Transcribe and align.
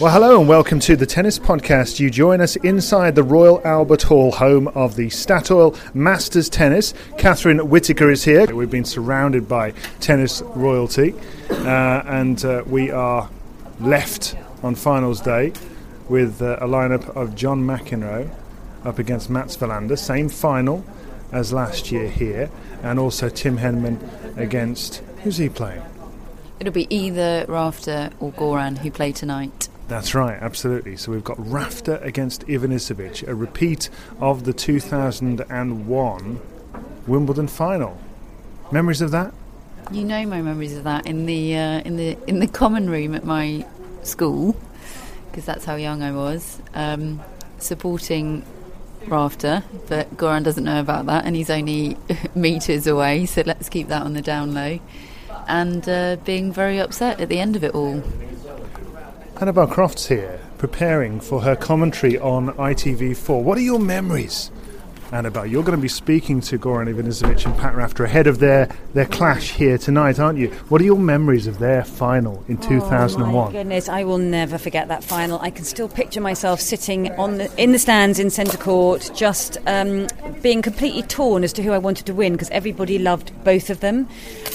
Well, 0.00 0.12
hello 0.12 0.38
and 0.38 0.48
welcome 0.48 0.78
to 0.78 0.94
the 0.94 1.06
Tennis 1.06 1.40
Podcast. 1.40 1.98
You 1.98 2.08
join 2.08 2.40
us 2.40 2.54
inside 2.54 3.16
the 3.16 3.24
Royal 3.24 3.60
Albert 3.64 4.02
Hall, 4.02 4.30
home 4.30 4.68
of 4.68 4.94
the 4.94 5.08
Statoil 5.08 5.76
Masters 5.92 6.48
Tennis. 6.48 6.94
Catherine 7.18 7.68
Whitaker 7.68 8.08
is 8.08 8.22
here. 8.22 8.46
We've 8.54 8.70
been 8.70 8.84
surrounded 8.84 9.48
by 9.48 9.72
tennis 9.98 10.40
royalty, 10.54 11.14
uh, 11.50 12.04
and 12.06 12.44
uh, 12.44 12.62
we 12.68 12.92
are 12.92 13.28
left 13.80 14.36
on 14.62 14.76
finals 14.76 15.20
day 15.20 15.52
with 16.08 16.42
uh, 16.42 16.58
a 16.60 16.68
lineup 16.68 17.08
of 17.16 17.34
John 17.34 17.66
McEnroe 17.66 18.30
up 18.84 19.00
against 19.00 19.28
Mats 19.28 19.56
Wilander, 19.56 19.98
same 19.98 20.28
final 20.28 20.84
as 21.32 21.52
last 21.52 21.90
year 21.90 22.08
here, 22.08 22.52
and 22.84 23.00
also 23.00 23.28
Tim 23.28 23.58
Henman 23.58 23.98
against 24.36 24.98
who's 25.24 25.38
he 25.38 25.48
playing? 25.48 25.82
It'll 26.60 26.72
be 26.72 26.86
either 26.88 27.46
Rafter 27.48 28.10
or 28.20 28.30
Goran 28.30 28.78
who 28.78 28.92
play 28.92 29.10
tonight. 29.10 29.68
That's 29.88 30.14
right, 30.14 30.38
absolutely. 30.40 30.98
So 30.98 31.12
we've 31.12 31.24
got 31.24 31.38
Rafter 31.38 31.96
against 32.02 32.46
Ivanisevic, 32.46 33.26
a 33.26 33.34
repeat 33.34 33.88
of 34.20 34.44
the 34.44 34.52
2001 34.52 36.40
Wimbledon 37.06 37.48
final. 37.48 37.98
Memories 38.70 39.00
of 39.00 39.10
that? 39.12 39.32
You 39.90 40.04
know 40.04 40.26
my 40.26 40.42
memories 40.42 40.76
of 40.76 40.84
that 40.84 41.06
in 41.06 41.24
the 41.24 41.56
uh, 41.56 41.80
in 41.80 41.96
the 41.96 42.18
in 42.26 42.40
the 42.40 42.46
common 42.46 42.90
room 42.90 43.14
at 43.14 43.24
my 43.24 43.66
school 44.02 44.54
because 45.30 45.46
that's 45.46 45.64
how 45.64 45.76
young 45.76 46.02
I 46.02 46.12
was. 46.12 46.60
Um, 46.74 47.22
supporting 47.56 48.44
Rafter, 49.06 49.64
but 49.88 50.14
Goran 50.18 50.44
doesn't 50.44 50.64
know 50.64 50.80
about 50.80 51.06
that, 51.06 51.24
and 51.24 51.34
he's 51.34 51.48
only 51.48 51.96
meters 52.34 52.86
away. 52.86 53.24
So 53.24 53.42
let's 53.46 53.70
keep 53.70 53.88
that 53.88 54.02
on 54.02 54.12
the 54.12 54.20
down 54.20 54.52
low. 54.52 54.78
And 55.46 55.88
uh, 55.88 56.16
being 56.24 56.52
very 56.52 56.78
upset 56.78 57.20
at 57.20 57.30
the 57.30 57.38
end 57.38 57.56
of 57.56 57.64
it 57.64 57.74
all. 57.74 58.02
Annabel 59.40 59.68
Croft's 59.68 60.08
here, 60.08 60.40
preparing 60.58 61.20
for 61.20 61.42
her 61.42 61.54
commentary 61.54 62.18
on 62.18 62.48
ITV4. 62.54 63.40
What 63.40 63.56
are 63.56 63.60
your 63.60 63.78
memories, 63.78 64.50
Annabel? 65.12 65.46
You're 65.46 65.62
going 65.62 65.76
to 65.76 65.82
be 65.82 65.88
speaking 65.88 66.40
to 66.42 66.58
Goran 66.58 66.92
Ivanisevic 66.92 67.46
and 67.46 67.56
Pat 67.56 67.74
Rafter 67.74 68.04
ahead 68.04 68.26
of 68.26 68.38
their, 68.38 68.68
their 68.94 69.06
clash 69.06 69.52
here 69.52 69.78
tonight, 69.78 70.18
aren't 70.18 70.38
you? 70.38 70.48
What 70.68 70.80
are 70.80 70.84
your 70.84 70.98
memories 70.98 71.46
of 71.46 71.58
their 71.58 71.84
final 71.84 72.44
in 72.48 72.58
2001? 72.58 73.34
Oh 73.34 73.46
my 73.46 73.52
goodness, 73.52 73.88
I 73.88 74.04
will 74.04 74.18
never 74.18 74.58
forget 74.58 74.88
that 74.88 75.02
final. 75.02 75.38
I 75.40 75.50
can 75.50 75.64
still 75.64 75.88
picture 75.88 76.20
myself 76.20 76.60
sitting 76.60 77.10
on 77.12 77.38
the, 77.38 77.62
in 77.62 77.72
the 77.72 77.78
stands 77.78 78.18
in 78.18 78.30
centre 78.30 78.58
court, 78.58 79.10
just 79.14 79.58
um, 79.66 80.08
being 80.42 80.62
completely 80.62 81.02
torn 81.02 81.44
as 81.44 81.52
to 81.54 81.62
who 81.62 81.72
I 81.72 81.78
wanted 81.78 82.06
to 82.06 82.14
win 82.14 82.32
because 82.32 82.50
everybody 82.50 82.98
loved 82.98 83.32
both 83.44 83.70
of 83.70 83.80
them, 83.80 84.08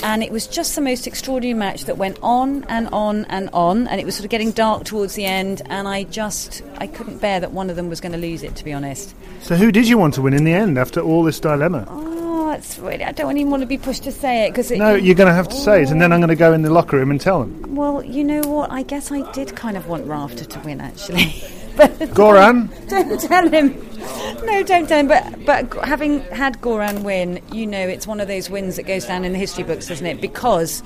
and 0.04 0.24
it 0.24 0.32
was 0.32 0.48
just 0.48 0.76
the 0.76 0.82
most 0.82 1.08
extraordinary 1.08 1.54
match 1.54 1.86
that 1.86 1.98
went 1.98 2.20
on 2.22 2.64
and 2.66 2.88
on 2.90 3.26
and 3.26 3.50
on, 3.54 3.88
and 3.88 4.00
it 4.00 4.06
was 4.06 4.16
sort 4.16 4.26
of 4.26 4.32
getting 4.32 4.52
dark 4.52 4.86
towards 4.86 5.16
the 5.16 5.26
end, 5.26 5.62
and 5.66 5.88
I 5.88 6.04
just 6.04 6.62
I 6.78 6.88
couldn't 6.88 7.20
bear 7.20 7.40
that 7.40 7.52
one 7.52 7.70
of 7.70 7.76
them 7.76 7.90
was 7.90 8.02
going 8.02 8.12
to 8.12 8.18
lose 8.18 8.44
it, 8.44 8.56
to 8.58 8.64
be 8.64 8.74
honest. 8.74 9.16
So, 9.42 9.56
who 9.56 9.72
did 9.72 9.88
you 9.88 9.98
want 9.98 10.14
to 10.14 10.22
win 10.22 10.34
in 10.34 10.43
the 10.44 10.54
end 10.54 10.78
after 10.78 11.00
all 11.02 11.24
this 11.24 11.40
dilemma? 11.40 11.86
Oh, 11.90 12.52
it's 12.52 12.78
really 12.80 13.04
I 13.04 13.12
don't 13.12 13.38
even 13.38 13.52
want 13.52 13.62
to 13.62 13.68
be 13.68 13.78
pushed 13.78 14.04
to 14.04 14.12
say 14.12 14.46
it 14.46 14.52
because 14.52 14.72
No, 14.72 14.96
you're 14.96 15.16
going 15.16 15.28
to 15.28 15.34
have 15.34 15.48
to 15.50 15.56
say 15.56 15.84
it, 15.84 15.92
and 15.92 16.02
then 16.02 16.12
I'm 16.12 16.20
going 16.20 16.30
to 16.30 16.36
go 16.36 16.54
in 16.54 16.62
the 16.62 16.70
locker 16.72 16.98
room 16.98 17.12
and 17.12 17.20
tell 17.20 17.42
them. 17.42 17.76
Well, 17.76 18.04
you 18.04 18.24
know 18.24 18.42
what? 18.42 18.72
I 18.72 18.84
guess 18.84 19.12
I 19.12 19.30
did 19.32 19.56
kind 19.56 19.78
of 19.78 19.88
want 19.88 20.06
Rafter 20.06 20.46
to 20.46 20.60
win, 20.60 20.82
actually. 20.82 21.42
but 21.76 21.92
Goran? 22.00 22.70
don't 22.90 23.20
tell 23.20 23.50
him. 23.50 23.90
No, 24.46 24.64
don't 24.64 24.88
tell 24.88 25.00
him. 25.00 25.08
But 25.08 25.46
but 25.46 25.86
having 25.86 26.22
had 26.26 26.62
Goran 26.62 27.04
win, 27.04 27.42
you 27.52 27.66
know, 27.66 27.88
it's 27.88 28.06
one 28.06 28.20
of 28.20 28.28
those 28.28 28.50
wins 28.50 28.76
that 28.76 28.84
goes 28.84 29.06
down 29.06 29.26
in 29.26 29.32
the 29.32 29.40
history 29.40 29.64
books, 29.64 29.88
doesn't 29.88 30.06
it? 30.06 30.22
Because 30.22 30.84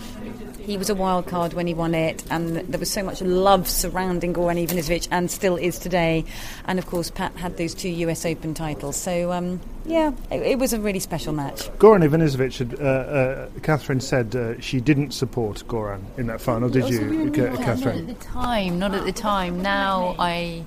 he 0.67 0.78
was 0.78 0.89
a 0.89 0.95
wild 0.95 1.25
card 1.28 1.53
when 1.53 1.66
he 1.66 1.73
won 1.73 1.95
it, 1.95 2.25
and 2.29 2.57
there 2.57 2.79
was 2.79 2.91
so 2.91 3.01
much 3.01 3.22
love 3.22 3.69
surrounding 3.69 4.33
Goran 4.33 4.67
Ivanisevic, 4.67 5.07
and 5.11 5.31
still 5.31 5.55
is 5.55 5.79
today. 5.79 6.25
And 6.66 6.78
of 6.78 6.85
course, 6.85 7.09
Pat 7.09 7.33
had 7.38 7.55
those 7.55 7.73
two 7.73 7.88
U.S. 7.88 8.25
Open 8.25 8.53
titles. 8.53 8.97
So 8.97 9.31
um, 9.31 9.61
yeah, 9.85 10.11
it, 10.29 10.41
it 10.41 10.59
was 10.59 10.73
a 10.73 10.79
really 10.81 11.00
special 11.00 11.31
match. 11.31 11.69
Goran 11.77 12.06
Ivanisevic, 12.06 12.57
had, 12.57 12.81
uh, 12.81 12.83
uh, 12.83 13.50
Catherine 13.63 14.01
said 14.01 14.35
uh, 14.35 14.59
she 14.59 14.81
didn't 14.81 15.11
support 15.11 15.63
Goran 15.69 16.01
in 16.17 16.27
that 16.27 16.41
final, 16.41 16.67
did 16.67 16.89
you, 16.89 17.31
Ca- 17.31 17.51
Not 17.51 17.61
Catherine? 17.61 18.09
at 18.09 18.19
the 18.19 18.25
time, 18.25 18.77
not 18.77 18.94
at 18.94 19.06
the 19.06 19.13
time. 19.13 19.61
Now 19.61 20.17
I, 20.19 20.66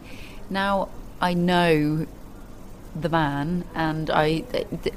now 0.49 0.89
I 1.21 1.35
know 1.35 2.07
the 2.95 3.09
man, 3.09 3.65
and 3.75 4.11
I, 4.11 4.45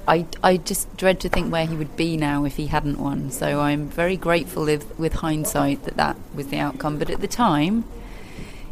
I, 0.08 0.26
I 0.42 0.58
just 0.58 0.96
dread 0.98 1.20
to 1.22 1.30
think 1.30 1.52
where 1.52 1.66
he 1.66 1.76
would 1.76 1.96
be 1.96 2.18
now 2.18 2.44
if 2.46 2.56
he 2.58 2.68
hadn't 2.68 2.98
won. 3.00 3.30
So 3.32 3.60
I'm 3.62 3.88
very 3.88 4.18
grateful 4.18 4.66
with, 4.66 4.98
with 5.00 5.14
hindsight 5.14 5.84
that 5.86 5.98
that 5.98 6.18
was 6.34 6.48
the 6.48 6.58
outcome. 6.58 6.98
But 7.00 7.10
at 7.10 7.22
the 7.22 7.28
time, 7.28 7.84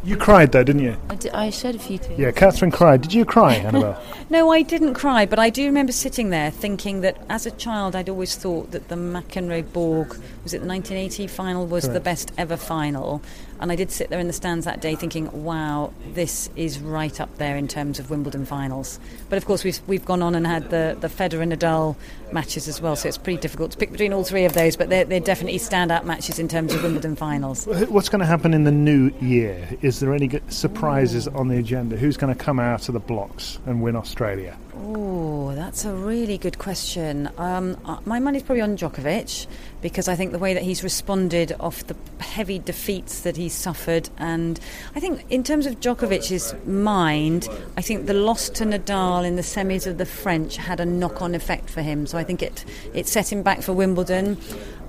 You 0.04 0.18
cried 0.18 0.52
though, 0.52 0.64
didn't 0.64 0.82
you? 0.82 0.98
I, 1.10 1.16
d- 1.16 1.30
I 1.30 1.50
shed 1.52 1.76
a 1.76 1.80
few 1.80 2.00
tears. 2.00 2.20
Yeah, 2.20 2.32
Catherine 2.32 2.72
cried. 2.72 3.02
Did 3.02 3.14
you 3.14 3.24
cry, 3.24 3.54
Annabel? 3.68 3.96
No, 4.32 4.52
I 4.52 4.64
didn't 4.64 4.96
cry, 4.96 5.26
but 5.28 5.38
I 5.38 5.50
do 5.52 5.66
remember 5.66 5.92
sitting 5.92 6.32
there 6.32 6.50
thinking 6.50 7.02
that 7.02 7.18
as 7.30 7.46
a 7.46 7.52
child 7.52 7.96
I'd 7.96 8.10
always 8.10 8.36
thought 8.36 8.72
that 8.72 8.88
the 8.88 8.96
McEnroe 8.96 9.72
Borg, 9.72 10.10
was 10.44 10.54
it 10.56 10.62
the 10.62 10.68
1980 10.68 11.28
final, 11.28 11.68
was 11.68 11.88
the 11.88 12.00
best 12.00 12.32
ever 12.38 12.58
final. 12.58 13.22
And 13.62 13.72
I 13.72 13.76
did 13.76 13.92
sit 13.92 14.10
there 14.10 14.20
in 14.20 14.26
the 14.26 14.34
stands 14.34 14.66
that 14.66 14.82
day 14.82 14.96
thinking, 14.96 15.44
wow, 15.44 15.94
this 16.14 16.50
is 16.56 16.80
right 16.80 17.22
up 17.22 17.38
there 17.38 17.56
in 17.56 17.68
terms 17.68 18.00
of 18.00 18.10
Wimbledon 18.10 18.46
finals. 18.46 19.00
But 19.30 19.38
of 19.38 19.46
course, 19.46 19.64
we've, 19.64 19.80
we've 19.88 20.04
gone 20.04 20.24
on 20.24 20.34
and 20.34 20.48
had 20.48 20.72
the, 20.72 20.98
the 21.00 21.08
Federer 21.08 21.48
Nadal 21.48 21.96
matches 22.32 22.68
as 22.68 22.82
well, 22.82 22.96
so 22.96 23.08
it's 23.08 23.20
pretty 23.20 23.40
difficult 23.40 23.72
to 23.72 23.78
pick 23.78 23.92
between 23.92 24.14
all 24.14 24.24
three 24.24 24.46
of 24.46 24.54
those, 24.54 24.76
but 24.76 24.90
they're, 24.90 25.06
they're 25.06 25.20
definitely 25.20 25.60
standout 25.60 26.06
matches 26.06 26.40
in 26.40 26.48
terms 26.48 26.74
of 26.74 26.82
Wimbledon 26.82 27.16
finals. 27.16 27.68
What's 27.68 28.10
going 28.10 28.22
to 28.22 28.26
happen 28.26 28.54
in 28.54 28.64
the 28.64 28.72
new 28.72 29.12
year? 29.22 29.70
Is 29.82 30.00
there 30.00 30.14
any 30.14 30.28
good 30.28 30.52
surprises 30.52 31.28
on 31.28 31.48
the 31.48 31.58
agenda? 31.58 31.98
Who's 31.98 32.18
going 32.18 32.34
to 32.36 32.44
come 32.44 32.60
out 32.60 32.88
of 32.88 32.94
the 32.94 33.00
blocks 33.00 33.60
and 33.68 33.82
win 33.82 33.96
Australia? 33.96 34.58
Oh, 34.84 35.54
that's 35.54 35.86
a 35.86 35.94
really 35.94 36.38
good 36.38 36.58
question. 36.58 37.30
Um, 37.38 37.78
uh, 37.86 38.00
my 38.06 38.20
money's 38.20 38.42
probably 38.42 38.62
on 38.62 38.78
Djokovic 38.78 39.46
because 39.82 40.08
I 40.08 40.16
think 40.16 40.32
the 40.32 40.40
way 40.40 40.54
that 40.54 40.64
he's 40.64 40.84
responded 40.84 41.56
off 41.60 41.86
the 41.86 41.96
heavy 42.20 42.58
defeats 42.58 43.22
that 43.22 43.38
he's 43.38 43.51
suffered, 43.52 44.10
and 44.18 44.60
I 44.96 45.00
think 45.00 45.26
in 45.30 45.44
terms 45.44 45.66
of 45.66 45.80
Djokovic's 45.80 46.56
mind, 46.66 47.48
I 47.78 47.82
think 47.82 48.08
the 48.08 48.14
loss 48.14 48.50
to 48.50 48.66
Nadal 48.66 49.26
in 49.26 49.36
the 49.36 49.42
semis 49.42 49.86
of 49.86 49.98
the 49.98 50.06
French 50.06 50.58
had 50.58 50.80
a 50.80 50.86
knock-on 50.86 51.36
effect 51.36 51.70
for 51.70 51.82
him. 51.82 52.08
So 52.08 52.18
I 52.18 52.24
think 52.24 52.42
it 52.42 52.66
it 52.94 53.08
set 53.08 53.32
him 53.32 53.44
back 53.44 53.62
for 53.62 53.74
Wimbledon. 53.74 54.38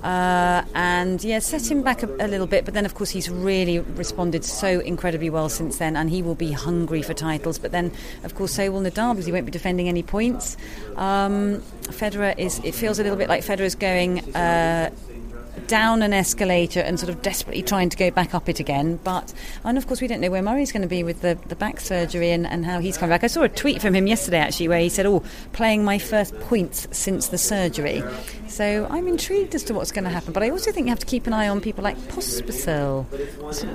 Uh, 0.03 0.65
and 0.75 1.23
yeah, 1.23 1.39
set 1.39 1.71
him 1.71 1.81
back 1.81 2.03
a, 2.03 2.07
a 2.19 2.27
little 2.27 2.45
bit, 2.45 2.65
but 2.65 2.73
then 2.73 2.85
of 2.85 2.93
course 2.93 3.09
he's 3.09 3.29
really 3.29 3.79
responded 3.79 4.43
so 4.43 4.81
incredibly 4.81 5.29
well 5.29 5.47
since 5.47 5.77
then, 5.77 5.95
and 5.95 6.09
he 6.09 6.21
will 6.21 6.35
be 6.35 6.51
hungry 6.51 7.01
for 7.01 7.13
titles. 7.13 7.57
But 7.57 7.71
then, 7.71 7.89
of 8.25 8.35
course, 8.35 8.53
so 8.53 8.69
will 8.69 8.81
Nadal 8.81 9.13
because 9.13 9.25
he 9.25 9.31
won't 9.31 9.45
be 9.45 9.51
defending 9.51 9.87
any 9.87 10.03
points. 10.03 10.57
Um, 10.97 11.61
Federer 11.83 12.37
is. 12.37 12.59
It 12.65 12.75
feels 12.75 12.99
a 12.99 13.03
little 13.03 13.17
bit 13.17 13.29
like 13.29 13.43
Federer's 13.43 13.75
going. 13.75 14.19
Uh, 14.35 14.91
down 15.67 16.01
an 16.01 16.13
escalator 16.13 16.79
and 16.79 16.99
sort 16.99 17.09
of 17.09 17.21
desperately 17.21 17.61
trying 17.61 17.89
to 17.89 17.97
go 17.97 18.11
back 18.11 18.33
up 18.33 18.49
it 18.49 18.59
again. 18.59 18.99
But 19.03 19.33
and 19.63 19.77
of 19.77 19.87
course 19.87 20.01
we 20.01 20.07
don't 20.07 20.21
know 20.21 20.31
where 20.31 20.41
Murray's 20.41 20.71
going 20.71 20.81
to 20.81 20.87
be 20.87 21.03
with 21.03 21.21
the, 21.21 21.37
the 21.47 21.55
back 21.55 21.79
surgery 21.79 22.31
and, 22.31 22.45
and 22.45 22.65
how 22.65 22.79
he's 22.79 22.97
coming 22.97 23.13
back. 23.13 23.23
I 23.23 23.27
saw 23.27 23.43
a 23.43 23.49
tweet 23.49 23.81
from 23.81 23.93
him 23.93 24.07
yesterday 24.07 24.39
actually 24.39 24.67
where 24.67 24.79
he 24.79 24.89
said, 24.89 25.05
"Oh, 25.05 25.23
playing 25.53 25.83
my 25.83 25.97
first 25.97 26.37
points 26.41 26.87
since 26.91 27.27
the 27.27 27.37
surgery." 27.37 28.03
So 28.47 28.87
I'm 28.91 29.07
intrigued 29.07 29.55
as 29.55 29.63
to 29.63 29.73
what's 29.73 29.91
going 29.91 30.03
to 30.03 30.11
happen. 30.11 30.31
But 30.31 30.43
I 30.43 30.51
also 30.51 30.71
think 30.71 30.85
you 30.85 30.91
have 30.91 30.99
to 30.99 31.07
keep 31.07 31.25
an 31.25 31.33
eye 31.33 31.47
on 31.47 31.59
people 31.59 31.83
like 31.83 31.97
Pospisil. 32.09 33.07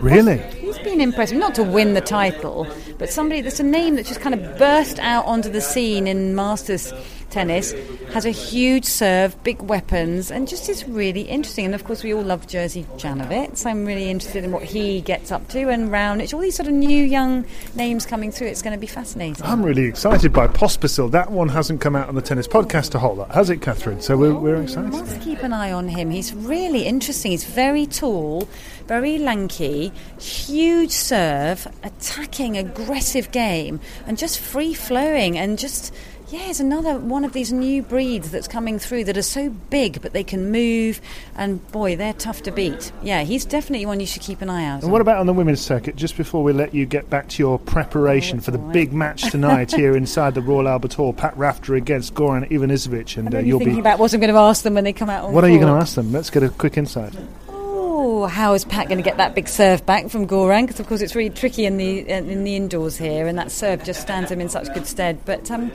Really? 0.00 0.38
He's 0.38 0.78
been 0.78 1.00
impressive, 1.00 1.36
not 1.36 1.56
to 1.56 1.64
win 1.64 1.94
the 1.94 2.00
title, 2.00 2.64
but 2.96 3.10
somebody 3.10 3.40
that's 3.40 3.58
a 3.58 3.64
name 3.64 3.96
that 3.96 4.06
just 4.06 4.20
kind 4.20 4.36
of 4.36 4.56
burst 4.56 5.00
out 5.00 5.24
onto 5.24 5.50
the 5.50 5.60
scene 5.60 6.06
in 6.06 6.36
Masters 6.36 6.92
tennis, 7.30 7.74
has 8.12 8.24
a 8.24 8.30
huge 8.30 8.84
serve, 8.84 9.40
big 9.44 9.60
weapons, 9.62 10.30
and 10.30 10.48
just 10.48 10.68
is 10.68 10.86
really 10.88 11.22
interesting. 11.22 11.66
And 11.66 11.74
of 11.74 11.84
course, 11.84 12.02
we 12.02 12.14
all 12.14 12.22
love 12.22 12.46
Jerzy 12.46 12.84
Janowicz. 12.98 13.66
I'm 13.66 13.84
really 13.84 14.10
interested 14.10 14.44
in 14.44 14.52
what 14.52 14.62
he 14.62 15.00
gets 15.00 15.30
up 15.30 15.46
to, 15.48 15.68
and 15.68 15.90
Raonic, 15.90 16.32
all 16.32 16.40
these 16.40 16.56
sort 16.56 16.68
of 16.68 16.74
new 16.74 17.04
young 17.04 17.44
names 17.74 18.06
coming 18.06 18.32
through. 18.32 18.48
It's 18.48 18.62
going 18.62 18.74
to 18.74 18.80
be 18.80 18.86
fascinating. 18.86 19.44
I'm 19.44 19.62
really 19.62 19.84
excited 19.84 20.32
by 20.32 20.46
Pospisil. 20.48 21.10
That 21.10 21.30
one 21.30 21.48
hasn't 21.48 21.80
come 21.80 21.96
out 21.96 22.08
on 22.08 22.14
the 22.14 22.22
tennis 22.22 22.48
podcast 22.48 22.94
a 22.94 22.98
whole 22.98 23.16
lot, 23.16 23.30
has 23.32 23.50
it, 23.50 23.60
Catherine? 23.62 24.00
So 24.00 24.16
we're, 24.16 24.34
we're 24.34 24.62
excited. 24.62 24.90
Must 24.90 25.20
keep 25.20 25.42
an 25.42 25.52
eye 25.52 25.72
on 25.72 25.88
him. 25.88 26.10
He's 26.10 26.34
really 26.34 26.86
interesting. 26.86 27.32
He's 27.32 27.44
very 27.44 27.86
tall, 27.86 28.48
very 28.86 29.18
lanky, 29.18 29.92
huge 30.18 30.90
serve, 30.90 31.68
attacking, 31.82 32.56
aggressive 32.56 33.30
game, 33.32 33.80
and 34.06 34.16
just 34.16 34.38
free 34.38 34.74
flowing, 34.74 35.36
and 35.38 35.58
just 35.58 35.94
yeah, 36.30 36.50
it's 36.50 36.60
another 36.60 36.98
one 36.98 37.24
of 37.24 37.32
these 37.32 37.52
new 37.52 37.82
breeds 37.82 38.30
that's 38.30 38.48
coming 38.48 38.78
through 38.78 39.04
that 39.04 39.16
are 39.16 39.22
so 39.22 39.48
big, 39.48 40.02
but 40.02 40.12
they 40.12 40.24
can 40.24 40.50
move, 40.50 41.00
and 41.36 41.66
boy, 41.72 41.96
they're 41.96 42.12
tough 42.12 42.42
to 42.42 42.50
beat. 42.50 42.92
Yeah, 43.02 43.22
he's 43.22 43.46
definitely 43.46 43.86
one 43.86 43.98
you 43.98 44.06
should 44.06 44.20
keep 44.20 44.42
an 44.42 44.50
eye 44.50 44.66
out. 44.66 44.76
And 44.76 44.84
on. 44.84 44.90
what 44.90 45.00
about 45.00 45.18
on 45.18 45.26
the 45.26 45.32
women's 45.32 45.60
circuit? 45.60 45.96
Just 45.96 46.18
before 46.18 46.42
we 46.42 46.52
let 46.52 46.74
you 46.74 46.84
get 46.84 47.08
back 47.08 47.28
to 47.30 47.42
your 47.42 47.58
preparation 47.58 48.38
oh, 48.38 48.42
for 48.42 48.50
the 48.50 48.58
big 48.58 48.92
match 48.92 49.22
tonight 49.30 49.72
here 49.72 49.96
inside 49.96 50.34
the 50.34 50.42
Royal 50.42 50.68
Albert 50.68 50.94
Hall, 50.94 51.14
Pat 51.14 51.36
Rafter 51.36 51.76
against 51.76 52.14
Goran 52.14 52.48
Ivanisevic, 52.50 53.16
and 53.16 53.34
uh, 53.34 53.38
you'll 53.38 53.58
thinking 53.58 53.76
be 53.76 53.80
about 53.80 53.98
what 53.98 54.12
I'm 54.12 54.20
going 54.20 54.32
to 54.32 54.38
ask 54.38 54.62
them 54.62 54.74
when 54.74 54.84
they 54.84 54.92
come 54.92 55.08
out. 55.08 55.30
what 55.30 55.44
are 55.44 55.50
you 55.50 55.58
going 55.58 55.72
to 55.72 55.80
ask 55.80 55.94
them? 55.94 56.12
Let's 56.12 56.28
get 56.28 56.42
a 56.42 56.50
quick 56.50 56.76
insight. 56.76 57.14
Oh, 57.48 58.26
how 58.26 58.54
is 58.54 58.64
Pat 58.64 58.88
going 58.88 58.98
to 58.98 59.04
get 59.04 59.16
that 59.16 59.34
big 59.34 59.48
serve 59.48 59.84
back 59.86 60.08
from 60.08 60.26
Goran? 60.26 60.66
Because 60.66 60.78
of 60.78 60.86
course 60.86 61.00
it's 61.00 61.14
really 61.14 61.30
tricky 61.30 61.64
in 61.64 61.78
the 61.78 62.08
in 62.08 62.44
the 62.44 62.54
indoors 62.54 62.96
here, 62.96 63.26
and 63.26 63.38
that 63.38 63.50
serve 63.50 63.82
just 63.82 64.00
stands 64.00 64.30
him 64.30 64.40
in 64.40 64.48
such 64.48 64.72
good 64.74 64.86
stead. 64.86 65.18
But 65.24 65.50
um, 65.50 65.72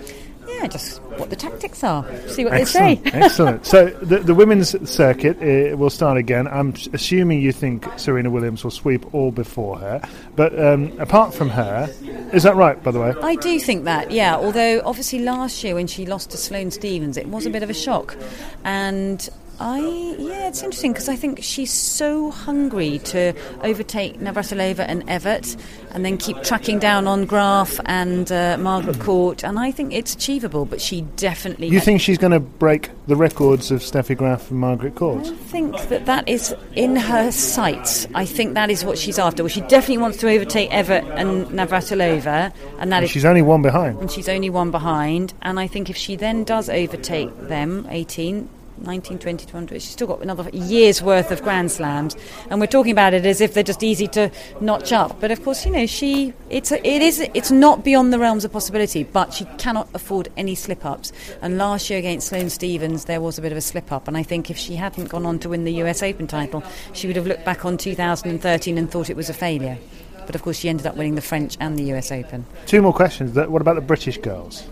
yeah, 0.48 0.68
just 0.68 1.02
what 1.18 1.30
the 1.30 1.36
tactics 1.36 1.84
are. 1.84 2.04
See 2.28 2.44
what 2.44 2.54
excellent, 2.54 3.04
they 3.04 3.12
say. 3.12 3.18
excellent. 3.26 3.66
So 3.66 3.88
the, 3.88 4.20
the 4.20 4.34
women's 4.34 4.90
circuit 4.90 5.38
uh, 5.38 5.78
will 5.78 5.90
start 5.90 6.18
again. 6.18 6.48
I'm 6.48 6.74
assuming 6.94 7.42
you 7.42 7.52
think 7.52 7.88
Serena 7.98 8.30
Williams 8.30 8.64
will 8.64 8.72
sweep 8.72 9.14
all 9.14 9.32
before 9.32 9.78
her, 9.80 10.02
but 10.36 10.58
um, 10.60 10.98
apart 11.00 11.34
from 11.34 11.50
her, 11.50 11.90
is 12.34 12.44
that 12.44 12.56
right? 12.56 12.82
By 12.82 12.92
the 12.92 13.00
way, 13.00 13.14
I 13.22 13.36
do 13.36 13.60
think 13.60 13.86
that. 13.86 14.12
Yeah, 14.12 14.36
although 14.36 14.82
obviously 14.86 15.20
last 15.20 15.64
year 15.64 15.76
when 15.76 15.88
she 15.88 16.06
lost 16.06 16.32
to 16.32 16.38
Sloane 16.38 16.72
Stevens, 16.72 17.18
it 17.18 17.28
was 17.28 17.46
a 17.46 17.50
bit 17.50 17.64
of 17.64 17.70
a 17.70 17.74
shock, 17.74 18.16
and 18.64 19.30
I 19.60 19.80
yeah, 20.18 20.48
it's 20.48 20.64
interesting 20.64 20.94
because 20.94 21.10
I 21.10 21.16
think 21.16 21.44
she's 21.44 21.72
so 21.72 22.32
hungry 22.32 23.00
to 23.06 23.34
overtake 23.62 24.20
Navratilova 24.20 24.80
and 24.80 25.08
Evert, 25.10 25.56
and 25.92 26.04
then 26.04 26.18
keep 26.18 26.42
tracking 26.44 26.80
down 26.80 27.08
on 27.08 27.26
Graf 27.26 27.80
and 27.86 28.32
uh, 28.32 28.58
Margaret 28.58 29.00
Court, 29.02 29.44
and 29.44 29.60
I 29.60 29.72
think 29.72 29.94
it's 29.94 30.16
achievable. 30.16 30.66
But 30.66 30.82
she 30.82 31.02
definitely. 31.02 31.68
You 31.68 31.80
think 31.80 32.02
she's 32.02 32.18
going 32.18 32.32
to 32.32 32.40
break 32.40 32.90
the 33.08 33.16
records 33.16 33.70
of 33.70 33.82
Steffi 33.82 34.18
Graf 34.18 34.50
and 34.50 34.60
Margaret 34.60 34.96
Court? 34.96 35.26
I 35.26 35.36
think 35.36 35.80
that 35.90 36.06
that 36.08 36.28
is 36.28 36.56
in 36.74 36.96
her 36.96 37.32
sights. 37.32 38.08
I 38.16 38.26
think 38.26 38.56
that 38.56 38.70
is 38.70 38.84
what 38.84 38.98
she's 38.98 39.20
after. 39.20 39.44
Well, 39.44 39.50
she 39.50 39.62
definitely 39.62 40.00
wants 40.00 40.18
to 40.20 40.30
overtake 40.30 40.74
Evert 40.74 41.04
and 41.16 41.46
Navratilova, 41.48 42.54
and 42.80 42.92
that 42.92 42.98
and 42.98 43.04
is 43.06 43.12
she's 43.12 43.26
only 43.26 43.42
one 43.44 43.62
behind. 43.62 44.00
And 44.00 44.12
she's 44.12 44.30
only 44.30 44.50
one 44.50 44.72
behind, 44.72 45.34
and 45.42 45.60
I 45.60 45.68
think 45.68 45.90
if 45.90 45.98
she 45.98 46.16
then 46.16 46.44
does 46.44 46.70
overtake 46.70 47.30
them, 47.48 47.86
eighteen 47.90 48.50
19, 48.78 49.20
20, 49.20 49.46
20. 49.46 49.76
She's 49.76 49.90
still 49.90 50.08
got 50.08 50.22
another 50.22 50.50
year's 50.52 51.02
worth 51.02 51.32
of 51.32 51.42
Grand 51.44 51.72
Slams, 51.72 52.16
and 52.50 52.60
we're 52.60 52.68
talking 52.68 52.92
about 52.92 53.14
it 53.14 53.26
as 53.26 53.42
if 53.42 53.54
they're 53.54 53.64
just 53.64 53.84
easy 53.84 54.08
to 54.10 54.32
notch 54.62 54.92
up. 54.92 55.20
But 55.20 55.32
of 55.32 55.44
course, 55.44 55.66
you 55.66 55.72
know, 55.72 55.86
she 55.86 56.34
it's 56.50 56.72
a, 56.72 56.86
it 56.88 57.02
is 57.02 57.20
it's 57.34 57.52
not 57.52 57.84
beyond 57.84 58.14
the 58.14 58.20
realms 58.20 58.46
of 58.46 58.52
possibility, 58.52 59.04
but 59.04 59.34
she 59.34 59.46
cannot 59.58 59.88
afford 59.94 60.30
any 60.38 60.56
slip 60.56 60.86
ups. 60.86 61.12
And 61.42 61.58
last 61.58 61.90
year 61.90 62.00
against 62.00 62.28
Sloane 62.28 62.50
Stevens, 62.50 63.06
there 63.06 63.22
was 63.22 63.38
a 63.38 63.42
bit 63.42 63.52
of 63.52 63.58
a 63.58 63.62
slip 63.62 63.92
up, 63.92 64.08
and 64.08 64.18
I 64.18 64.24
think 64.24 64.50
if 64.50 64.58
she 64.58 64.76
hadn't 64.76 65.10
gone 65.10 65.26
on 65.26 65.40
to 65.40 65.50
win 65.50 65.64
the 65.64 65.74
U.S. 65.76 66.04
Open 66.04 66.28
title, 66.28 66.64
she 66.94 67.08
would 67.08 67.16
have 67.16 67.28
looked 67.28 67.46
back 67.46 67.66
on 67.66 67.78
2013 67.78 68.78
and 68.78 68.92
thought 68.92 69.10
it 69.10 69.16
was 69.16 69.30
a 69.30 69.34
failure. 69.34 69.78
But 70.26 70.36
of 70.36 70.42
course, 70.42 70.58
she 70.58 70.70
ended 70.70 70.88
up 70.88 70.96
winning 70.96 71.16
the 71.16 71.22
French 71.22 71.58
and 71.60 71.78
the 71.78 71.84
U.S. 71.86 72.12
Open. 72.12 72.46
Two 72.66 72.82
more 72.82 72.94
questions. 72.94 73.36
What 73.36 73.62
about 73.62 73.76
the 73.76 73.82
British 73.82 74.18
girls? 74.18 74.64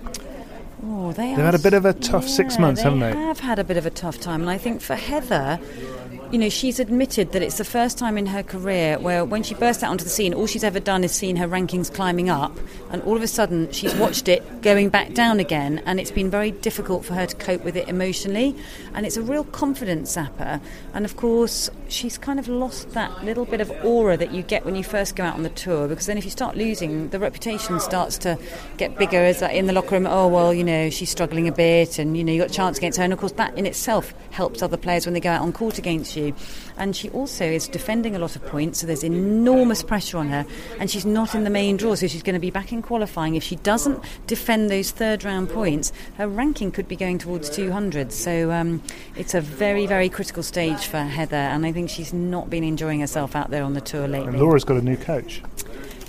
Oh, 0.84 1.12
they 1.14 1.30
have 1.30 1.40
had 1.40 1.56
a 1.56 1.60
bit 1.60 1.74
of 1.74 1.86
a 1.86 1.94
tough 1.94 2.24
yeah, 2.24 2.30
six 2.30 2.58
months, 2.58 2.82
haven't 2.82 3.02
they? 3.02 3.12
they? 3.14 3.20
have 3.20 3.40
had 3.40 3.60
a 3.60 3.64
bit 3.64 3.78
of 3.78 3.86
a 3.86 3.92
tough 3.92 4.20
time, 4.20 4.42
and 4.42 4.50
I 4.50 4.58
think 4.58 4.82
for 4.82 4.96
Heather, 4.96 5.60
you 6.32 6.38
know, 6.38 6.50
she's 6.50 6.80
admitted 6.80 7.34
that 7.34 7.42
it's 7.42 7.58
the 7.58 7.66
first 7.66 7.98
time 7.98 8.18
in 8.18 8.26
her 8.26 8.42
career 8.42 8.98
where 9.00 9.26
when 9.26 9.44
she 9.44 9.54
burst 9.54 9.84
out 9.84 9.92
onto 9.92 10.06
the 10.06 10.10
scene, 10.10 10.34
all 10.34 10.48
she's 10.48 10.64
ever 10.64 10.80
done 10.80 11.04
is 11.04 11.12
seen 11.12 11.36
her 11.36 11.48
rankings 11.48 11.94
climbing 11.94 12.30
up, 12.30 12.58
and 12.90 13.02
all 13.04 13.18
of 13.18 13.22
a 13.22 13.28
sudden 13.28 13.70
she's 13.72 13.94
watched 13.96 14.30
it 14.30 14.62
going 14.62 14.88
back 14.88 15.14
down 15.14 15.42
again, 15.42 15.82
and 15.86 16.00
it's 16.00 16.12
been 16.12 16.30
very 16.30 16.52
difficult 16.52 17.04
for 17.04 17.16
her 17.16 17.26
to 17.26 17.36
cope 17.36 17.66
with 17.66 17.76
it 17.76 17.90
emotionally, 17.90 18.56
and 18.94 19.06
it's 19.06 19.18
a 19.18 19.22
real 19.22 19.44
confidence 19.44 20.16
zapper. 20.16 20.62
And 20.94 21.04
of 21.04 21.18
course, 21.18 21.70
she's 21.90 22.18
kind 22.18 22.40
of 22.40 22.48
lost 22.48 22.92
that 22.92 23.26
little 23.26 23.46
bit 23.46 23.60
of 23.60 23.70
aura 23.84 24.16
that 24.16 24.32
you 24.32 24.42
get 24.42 24.64
when 24.64 24.76
you 24.76 24.84
first 24.84 25.18
go 25.18 25.26
out 25.26 25.34
on 25.34 25.44
the 25.44 25.50
tour, 25.50 25.90
because 25.90 26.06
then 26.06 26.18
if 26.18 26.24
you 26.24 26.32
start 26.32 26.56
losing, 26.56 27.10
the 27.10 27.20
reputation 27.20 27.80
starts 27.82 28.18
to 28.20 28.40
get 28.78 28.98
bigger 28.98 29.18
as 29.18 29.42
in 29.42 29.68
the 29.68 29.74
locker 29.74 29.96
room. 29.96 30.08
Oh 30.08 30.30
well, 30.30 30.54
you 30.54 30.64
know, 30.64 30.90
she's 30.90 31.10
struggling 31.10 31.50
a 31.50 31.52
bit, 31.52 32.00
and 32.00 32.16
you 32.16 32.24
know, 32.24 32.32
you 32.32 32.40
got 32.40 32.52
a 32.52 32.54
chance 32.54 32.78
against 32.78 32.98
her, 33.00 33.04
and 33.04 33.12
of 33.12 33.20
course 33.20 33.34
that 33.34 33.58
in 33.58 33.66
itself 33.66 34.14
helps 34.30 34.62
other 34.62 34.78
players 34.78 35.06
when 35.06 35.14
they 35.14 35.20
go 35.20 35.30
out 35.30 35.42
on 35.42 35.52
court 35.52 35.78
against 35.78 36.16
you. 36.16 36.21
And 36.78 36.96
she 36.96 37.10
also 37.10 37.46
is 37.46 37.68
defending 37.68 38.16
a 38.16 38.20
lot 38.20 38.36
of 38.36 38.46
points, 38.46 38.80
so 38.80 38.88
there's 38.88 39.04
enormous 39.04 39.84
pressure 39.84 40.18
on 40.18 40.30
her. 40.30 40.46
And 40.80 40.90
she's 40.90 41.06
not 41.06 41.36
in 41.36 41.44
the 41.44 41.50
main 41.50 41.78
draw, 41.78 41.96
so 41.96 42.08
she's 42.08 42.24
going 42.24 42.36
to 42.36 42.40
be 42.40 42.52
back 42.52 42.72
in 42.72 42.82
qualifying. 42.82 43.36
If 43.36 43.44
she 43.44 43.56
doesn't 43.58 44.04
defend 44.28 44.70
those 44.70 44.92
third 44.92 45.24
round 45.24 45.50
points, 45.50 45.92
her 46.18 46.28
ranking 46.28 46.72
could 46.72 46.88
be 46.88 46.96
going 46.96 47.18
towards 47.18 47.50
200. 47.50 48.12
So 48.12 48.52
um, 48.52 48.82
it's 49.16 49.34
a 49.34 49.42
very, 49.42 49.86
very 49.86 50.10
critical 50.10 50.44
stage 50.44 50.86
for 50.86 51.00
Heather, 51.00 51.36
and 51.36 51.66
I 51.66 51.72
think 51.72 51.90
she's 51.90 52.14
not 52.14 52.50
been 52.50 52.64
enjoying 52.64 53.00
herself 53.02 53.36
out 53.36 53.50
there 53.50 53.64
on 53.64 53.74
the 53.74 53.82
tour 53.82 54.08
lately. 54.08 54.30
And 54.30 54.40
Laura's 54.40 54.64
got 54.64 54.78
a 54.78 54.82
new 54.82 54.98
coach. 54.98 55.42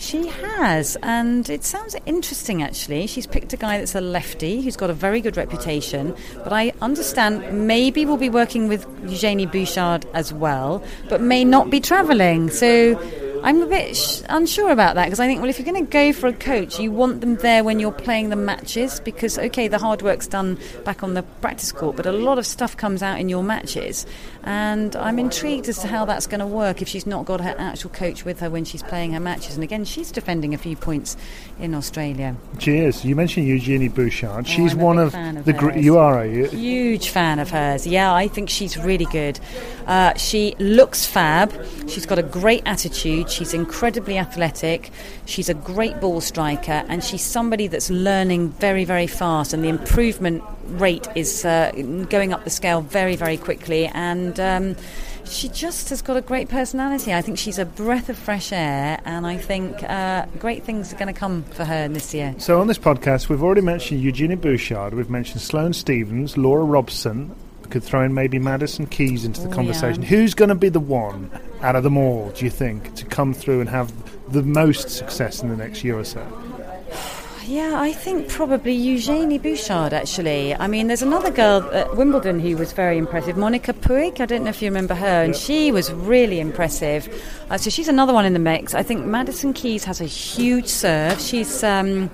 She 0.03 0.27
has, 0.27 0.97
and 1.05 1.49
it 1.49 1.63
sounds 1.63 1.95
interesting 2.07 2.61
actually. 2.61 3.07
She's 3.07 3.25
picked 3.25 3.53
a 3.53 3.57
guy 3.57 3.79
that's 3.79 3.95
a 3.95 4.01
lefty 4.01 4.61
who's 4.61 4.77
got 4.77 4.91
a 4.91 4.93
very 4.93 5.21
good 5.21 5.37
reputation, 5.37 6.17
but 6.39 6.53
I 6.53 6.73
understand 6.83 7.69
maybe 7.69 8.05
we'll 8.05 8.17
be 8.17 8.29
working 8.29 8.67
with 8.67 8.85
Eugenie 9.07 9.47
Bouchard 9.47 10.05
as 10.13 10.33
well, 10.33 10.83
but 11.09 11.21
may 11.21 11.45
not 11.45 11.71
be 11.71 11.79
travelling. 11.79 12.51
So 12.51 13.01
I'm 13.43 13.61
a 13.63 13.67
bit 13.67 13.97
sh- 13.97 14.23
unsure 14.29 14.71
about 14.71 14.95
that 14.95 15.07
because 15.07 15.21
I 15.21 15.27
think, 15.27 15.41
well, 15.41 15.51
if 15.51 15.59
you're 15.59 15.71
going 15.71 15.85
to 15.85 15.91
go 15.91 16.13
for 16.13 16.29
a 16.29 16.33
coach, 16.33 16.79
you 16.79 16.93
want 16.93 17.21
them 17.21 17.37
there 17.37 17.65
when 17.65 17.81
you're 17.81 17.91
playing 17.91 18.29
the 18.29 18.37
matches 18.37 19.01
because, 19.01 19.39
okay, 19.39 19.67
the 19.69 19.79
hard 19.79 20.03
work's 20.03 20.29
done 20.29 20.59
back 20.85 21.03
on 21.03 21.15
the 21.15 21.23
practice 21.23 21.73
court, 21.73 21.97
but 21.97 22.07
a 22.07 22.13
lot 22.13 22.39
of 22.39 22.47
stuff 22.47 22.77
comes 22.77 23.03
out 23.03 23.19
in 23.19 23.29
your 23.29 23.43
matches. 23.43 24.07
And 24.45 24.95
I'm 24.97 25.19
intrigued 25.19 25.69
as 25.69 25.79
to 25.81 25.89
how 25.89 26.05
that's 26.05 26.27
going 26.27 26.41
to 26.41 26.47
work 26.47 26.83
if 26.83 26.89
she's 26.89 27.07
not 27.07 27.25
got 27.25 27.41
her 27.41 27.55
actual 27.59 27.91
coach 27.91 28.25
with 28.25 28.41
her 28.41 28.51
when 28.51 28.65
she's 28.65 28.83
playing 28.83 29.13
her 29.13 29.21
matches. 29.21 29.55
And 29.55 29.65
again, 29.65 29.85
she's 29.85 30.13
defending 30.13 30.55
a 30.55 30.59
few 30.59 30.77
points 30.77 31.17
in 31.59 31.75
Australia. 31.75 32.37
She 32.59 32.79
is. 32.79 33.05
You 33.05 33.17
mentioned 33.17 33.49
Eugenie 33.49 33.89
Bouchard. 33.89 34.45
Oh, 34.47 34.49
she's 34.49 34.73
I'm 34.73 34.81
one 34.81 34.99
of, 34.99 35.15
of, 35.15 35.45
the. 35.45 35.53
Gr- 35.53 35.73
you 35.73 35.99
are, 35.99 36.19
are 36.19 36.27
you? 36.27 36.47
Huge 36.47 37.09
fan 37.09 37.39
of 37.39 37.51
hers. 37.51 37.87
Yeah, 37.87 38.15
I 38.15 38.29
think 38.29 38.51
she's 38.51 38.79
really 38.79 39.07
good. 39.07 39.41
Uh, 39.87 40.15
she 40.15 40.55
looks 40.59 41.07
fab. 41.07 41.53
She's 41.89 42.07
got 42.07 42.19
a 42.19 42.23
great 42.23 42.63
attitude. 42.67 43.31
She's 43.33 43.55
incredibly 43.55 44.19
athletic. 44.19 44.91
She's 45.25 45.49
a 45.49 45.55
great 45.55 46.01
ball 46.01 46.21
striker, 46.21 46.85
and 46.89 47.03
she's 47.03 47.23
somebody 47.23 47.67
that's 47.67 47.91
learning 47.91 48.51
very, 48.51 48.85
very 48.85 49.07
fast. 49.07 49.53
And 49.53 49.65
the 49.65 49.69
improvement 49.69 50.43
rate 50.67 51.07
is 51.15 51.45
uh, 51.45 51.73
going 52.11 52.33
up 52.33 52.45
the 52.45 52.51
scale 52.51 52.83
very, 52.83 53.17
very 53.17 53.37
quickly. 53.37 53.87
And 53.87 54.39
um, 54.39 54.77
she 55.25 55.49
just 55.49 55.89
has 55.91 56.03
got 56.03 56.17
a 56.17 56.21
great 56.21 56.49
personality. 56.49 57.13
I 57.13 57.23
think 57.23 57.39
she's 57.39 57.59
a 57.59 57.65
breath 57.65 58.09
of 58.09 58.19
fresh 58.19 58.53
air, 58.53 59.01
and 59.05 59.27
I 59.27 59.37
think 59.37 59.83
uh, 59.83 60.27
great 60.39 60.65
things 60.65 60.93
are 60.93 60.97
going 60.97 61.13
to 61.13 61.19
come 61.19 61.43
for 61.45 61.65
her 61.65 61.89
this 61.89 62.15
year. 62.15 62.35
So, 62.39 62.61
on 62.61 62.67
this 62.67 62.79
podcast, 62.79 63.29
we've 63.29 63.43
already 63.43 63.61
mentioned 63.61 64.01
Eugenie 64.01 64.35
Bouchard, 64.37 64.95
we've 64.95 65.11
mentioned 65.11 65.41
Sloane 65.41 65.73
Stevens, 65.73 66.37
Laura 66.37 66.65
Robson. 66.65 67.35
Could 67.73 67.83
throw 67.83 68.03
in 68.03 68.13
maybe 68.13 68.39
Madison 68.39 68.85
Keys 68.87 69.25
into 69.25 69.41
the 69.41 69.49
Oh, 69.49 69.53
conversation. 69.53 70.03
yeah. 70.03 70.09
Who's 70.09 70.35
going 70.35 70.51
to 70.51 70.55
be 70.55 70.69
the 70.69 70.79
one 70.79 71.31
out 71.63 71.75
of 71.75 71.83
them 71.85 71.97
all, 71.97 72.31
do 72.37 72.45
you 72.45 72.51
think, 72.51 72.95
to 72.97 73.07
come 73.07 73.33
through 73.33 73.61
and 73.61 73.69
have 73.71 73.91
the 74.31 74.43
most 74.43 74.91
success 74.91 75.43
in 75.43 75.49
the 75.49 75.57
next 75.57 75.83
year 75.83 75.99
or 75.99 76.05
so? 76.05 76.21
Yeah, 77.45 77.73
I 77.81 77.93
think 77.93 78.29
probably 78.29 78.73
Eugenie 78.73 79.37
Bouchard, 79.37 79.93
actually. 79.93 80.55
I 80.55 80.69
mean, 80.69 80.87
there's 80.87 81.03
another 81.03 81.29
girl 81.31 81.69
at 81.73 81.97
Wimbledon 81.97 82.39
who 82.39 82.57
was 82.57 82.73
very 82.73 82.97
impressive, 82.97 83.37
Monica 83.37 83.73
Puig. 83.73 84.21
I 84.21 84.27
don't 84.27 84.45
know 84.45 84.51
if 84.51 84.63
you 84.63 84.69
remember 84.69 84.95
her, 84.95 85.23
and 85.25 85.35
she 85.35 85.73
was 85.73 85.93
really 85.93 86.39
impressive. 86.39 87.09
Uh, 87.51 87.59
so 87.59 87.69
she's 87.69 87.89
another 87.89 88.13
one 88.15 88.25
in 88.25 88.33
the 88.33 88.39
mix. 88.39 88.75
I 88.75 88.85
think 88.85 89.05
Madison 89.07 89.53
Keys 89.55 89.83
has 89.85 90.01
a 90.01 90.05
huge 90.05 90.67
serve. 90.69 91.19
She's. 91.21 91.65
Um, 91.65 92.11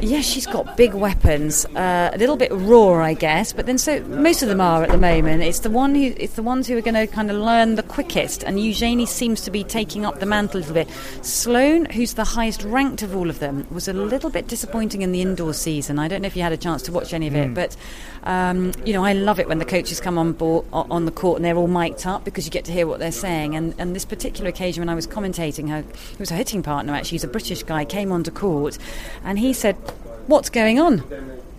yeah, 0.00 0.20
she's 0.20 0.46
got 0.46 0.76
big 0.76 0.94
weapons. 0.94 1.64
Uh, 1.66 2.10
a 2.12 2.18
little 2.18 2.36
bit 2.36 2.50
raw, 2.52 3.02
I 3.02 3.14
guess, 3.14 3.52
but 3.52 3.66
then 3.66 3.78
so 3.78 4.00
most 4.04 4.42
of 4.42 4.48
them 4.48 4.60
are 4.60 4.82
at 4.82 4.90
the 4.90 4.98
moment. 4.98 5.42
It's 5.42 5.60
the 5.60 5.70
one 5.70 5.94
who, 5.94 6.14
it's 6.16 6.34
the 6.34 6.42
ones 6.42 6.66
who 6.66 6.76
are 6.76 6.80
going 6.80 6.94
to 6.94 7.06
kind 7.06 7.30
of 7.30 7.36
learn 7.36 7.76
the 7.76 7.82
quickest, 7.82 8.42
and 8.42 8.60
Eugenie 8.60 9.06
seems 9.06 9.42
to 9.42 9.50
be 9.50 9.64
taking 9.64 10.04
up 10.04 10.20
the 10.20 10.26
mantle 10.26 10.58
a 10.58 10.60
little 10.60 10.74
bit. 10.74 10.88
Sloane, 11.22 11.86
who's 11.86 12.14
the 12.14 12.24
highest 12.24 12.62
ranked 12.64 13.02
of 13.02 13.16
all 13.16 13.30
of 13.30 13.38
them, 13.38 13.66
was 13.70 13.88
a 13.88 13.92
little 13.92 14.30
bit 14.30 14.48
disappointing 14.48 15.02
in 15.02 15.12
the 15.12 15.22
indoor 15.22 15.54
season. 15.54 15.98
I 15.98 16.08
don't 16.08 16.22
know 16.22 16.26
if 16.26 16.36
you 16.36 16.42
had 16.42 16.52
a 16.52 16.56
chance 16.56 16.82
to 16.82 16.92
watch 16.92 17.12
any 17.12 17.26
of 17.26 17.34
it, 17.34 17.50
mm. 17.50 17.54
but 17.54 17.76
um, 18.24 18.72
you 18.84 18.92
know, 18.92 19.04
I 19.04 19.12
love 19.12 19.40
it 19.40 19.48
when 19.48 19.58
the 19.58 19.64
coaches 19.64 20.00
come 20.00 20.18
on 20.18 20.32
board 20.32 20.64
on 20.72 21.06
the 21.06 21.10
court 21.10 21.36
and 21.36 21.44
they're 21.44 21.56
all 21.56 21.66
mic'd 21.66 22.06
up 22.06 22.24
because 22.24 22.44
you 22.44 22.50
get 22.50 22.64
to 22.66 22.72
hear 22.72 22.86
what 22.86 22.98
they're 22.98 23.10
saying. 23.10 23.56
And, 23.56 23.74
and 23.78 23.96
this 23.96 24.04
particular 24.04 24.48
occasion, 24.48 24.80
when 24.80 24.88
I 24.88 24.94
was 24.94 25.06
commentating, 25.06 25.68
her, 25.70 25.78
it 25.78 26.18
was 26.18 26.30
a 26.30 26.34
hitting 26.34 26.62
partner 26.62 26.92
actually, 26.94 27.16
he's 27.16 27.24
a 27.24 27.28
British 27.28 27.62
guy, 27.62 27.84
came 27.84 28.12
onto 28.12 28.30
court, 28.30 28.78
and 29.24 29.38
he 29.38 29.52
said, 29.52 29.71
"What's 30.26 30.50
going 30.50 30.78
on? 30.78 30.98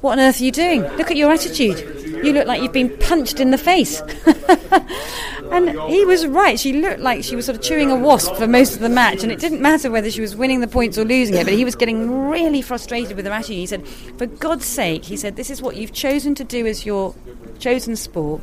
What 0.02 0.14
on 0.14 0.20
earth 0.20 0.42
are 0.42 0.44
you 0.44 0.52
doing? 0.52 0.82
Look 0.98 1.12
at 1.12 1.18
your 1.18 1.32
attitude. 1.32 1.80
You 2.24 2.34
look 2.34 2.48
like 2.48 2.62
you've 2.62 2.74
been 2.74 2.98
punched 2.98 3.40
in 3.40 3.52
the 3.52 3.58
face." 3.58 4.02
and 5.52 5.70
he 5.90 6.06
was 6.06 6.26
right. 6.28 6.60
She 6.60 6.74
looked 6.74 7.00
like 7.00 7.24
she 7.24 7.36
was 7.36 7.46
sort 7.46 7.58
of 7.58 7.64
chewing 7.64 7.92
a 7.92 7.96
wasp 7.96 8.36
for 8.36 8.48
most 8.48 8.74
of 8.74 8.80
the 8.80 8.90
match, 8.90 9.24
and 9.24 9.32
it 9.32 9.40
didn't 9.40 9.62
matter 9.62 9.92
whether 9.92 10.10
she 10.10 10.22
was 10.22 10.36
winning 10.36 10.60
the 10.62 10.68
points 10.68 10.98
or 10.98 11.06
losing 11.06 11.36
it. 11.36 11.46
But 11.46 11.54
he 11.54 11.66
was 11.66 11.76
getting 11.76 12.30
really 12.30 12.62
frustrated 12.62 13.16
with 13.16 13.26
her 13.26 13.32
attitude. 13.32 13.58
He 13.58 13.66
said, 13.66 13.88
"For 14.18 14.26
God's 14.26 14.66
sake," 14.66 15.06
he 15.06 15.18
said, 15.18 15.36
"this 15.36 15.50
is 15.50 15.62
what 15.62 15.76
you've 15.76 15.94
chosen 15.94 16.36
to 16.36 16.44
do 16.44 16.66
as 16.66 16.86
your 16.86 17.16
chosen 17.60 17.96
sport 17.96 18.42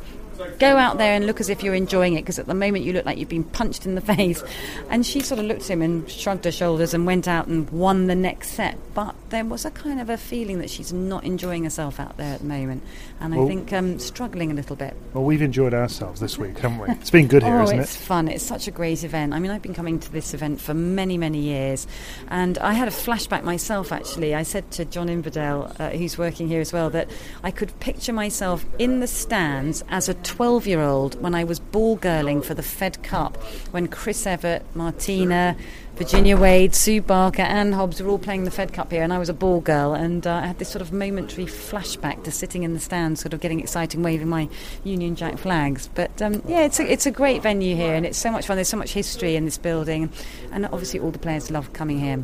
go 0.59 0.77
out 0.77 0.97
there 0.97 1.13
and 1.13 1.25
look 1.25 1.39
as 1.39 1.49
if 1.49 1.63
you're 1.63 1.75
enjoying 1.75 2.13
it 2.13 2.21
because 2.21 2.39
at 2.39 2.47
the 2.47 2.53
moment 2.53 2.83
you 2.83 2.93
look 2.93 3.05
like 3.05 3.17
you've 3.17 3.29
been 3.29 3.43
punched 3.43 3.85
in 3.85 3.95
the 3.95 4.01
face. 4.15 4.43
And 4.89 5.05
she 5.05 5.21
sort 5.21 5.39
of 5.39 5.45
looked 5.45 5.63
at 5.63 5.69
him 5.69 5.81
and 5.81 6.09
shrugged 6.09 6.45
her 6.45 6.51
shoulders 6.51 6.93
and 6.93 7.05
went 7.05 7.27
out 7.27 7.47
and 7.47 7.69
won 7.69 8.07
the 8.07 8.15
next 8.15 8.51
set. 8.51 8.77
But 8.93 9.15
there 9.29 9.45
was 9.45 9.65
a 9.65 9.71
kind 9.71 9.99
of 9.99 10.09
a 10.09 10.17
feeling 10.17 10.59
that 10.59 10.69
she's 10.69 10.91
not 10.91 11.23
enjoying 11.23 11.63
herself 11.63 11.99
out 11.99 12.17
there 12.17 12.33
at 12.33 12.39
the 12.39 12.45
moment. 12.45 12.83
And 13.19 13.35
well, 13.35 13.45
I 13.45 13.47
think 13.47 13.71
um, 13.73 13.99
struggling 13.99 14.51
a 14.51 14.53
little 14.53 14.75
bit. 14.75 14.95
Well, 15.13 15.23
we've 15.23 15.41
enjoyed 15.41 15.73
ourselves 15.73 16.19
this 16.19 16.37
week, 16.37 16.57
haven't 16.59 16.79
we? 16.79 16.89
It's 16.89 17.11
been 17.11 17.27
good 17.27 17.43
here, 17.43 17.59
oh, 17.59 17.63
isn't 17.63 17.79
it? 17.79 17.83
It's 17.83 17.95
fun. 17.95 18.27
It's 18.27 18.43
such 18.43 18.67
a 18.67 18.71
great 18.71 19.03
event. 19.03 19.33
I 19.33 19.39
mean, 19.39 19.51
I've 19.51 19.61
been 19.61 19.73
coming 19.73 19.99
to 19.99 20.11
this 20.11 20.33
event 20.33 20.59
for 20.59 20.73
many, 20.73 21.17
many 21.17 21.39
years. 21.39 21.87
And 22.29 22.57
I 22.57 22.73
had 22.73 22.87
a 22.87 22.91
flashback 22.91 23.43
myself, 23.43 23.91
actually. 23.91 24.35
I 24.35 24.43
said 24.43 24.69
to 24.71 24.85
John 24.85 25.09
Inverdale, 25.09 25.73
uh, 25.79 25.89
who's 25.91 26.17
working 26.17 26.47
here 26.47 26.61
as 26.61 26.73
well, 26.73 26.89
that 26.91 27.09
I 27.43 27.51
could 27.51 27.77
picture 27.79 28.13
myself 28.13 28.65
in 28.79 28.99
the 28.99 29.07
stands 29.07 29.83
as 29.89 30.09
a 30.09 30.13
12 30.31 30.65
year 30.65 30.81
old 30.81 31.21
when 31.21 31.35
I 31.35 31.43
was 31.43 31.59
ball 31.59 31.97
girling 31.97 32.41
for 32.41 32.53
the 32.53 32.63
Fed 32.63 33.03
Cup, 33.03 33.35
when 33.71 33.89
Chris 33.89 34.25
Evert, 34.25 34.63
Martina, 34.73 35.57
Virginia 35.95 36.37
Wade, 36.37 36.73
Sue 36.73 37.01
Barker, 37.01 37.41
and 37.41 37.75
Hobbs 37.75 38.01
were 38.01 38.09
all 38.09 38.17
playing 38.17 38.45
the 38.45 38.49
Fed 38.49 38.71
Cup 38.71 38.93
here, 38.93 39.03
and 39.03 39.11
I 39.11 39.19
was 39.19 39.27
a 39.27 39.33
ball 39.33 39.59
girl. 39.59 39.93
And 39.93 40.25
uh, 40.25 40.35
I 40.35 40.47
had 40.47 40.57
this 40.57 40.69
sort 40.69 40.81
of 40.81 40.93
momentary 40.93 41.45
flashback 41.45 42.23
to 42.23 42.31
sitting 42.31 42.63
in 42.63 42.73
the 42.73 42.79
stands, 42.79 43.19
sort 43.19 43.33
of 43.33 43.41
getting 43.41 43.59
excited, 43.59 44.01
waving 44.01 44.29
my 44.29 44.47
Union 44.85 45.17
Jack 45.17 45.37
flags. 45.37 45.89
But 45.93 46.21
um, 46.21 46.41
yeah, 46.47 46.61
it's 46.61 46.79
a, 46.79 46.89
it's 46.89 47.05
a 47.05 47.11
great 47.11 47.41
venue 47.41 47.75
here, 47.75 47.93
and 47.93 48.05
it's 48.05 48.17
so 48.17 48.31
much 48.31 48.47
fun. 48.47 48.55
There's 48.55 48.69
so 48.69 48.77
much 48.77 48.93
history 48.93 49.35
in 49.35 49.43
this 49.43 49.57
building, 49.57 50.13
and 50.53 50.65
obviously 50.67 51.01
all 51.01 51.11
the 51.11 51.19
players 51.19 51.51
love 51.51 51.73
coming 51.73 51.99
here. 51.99 52.23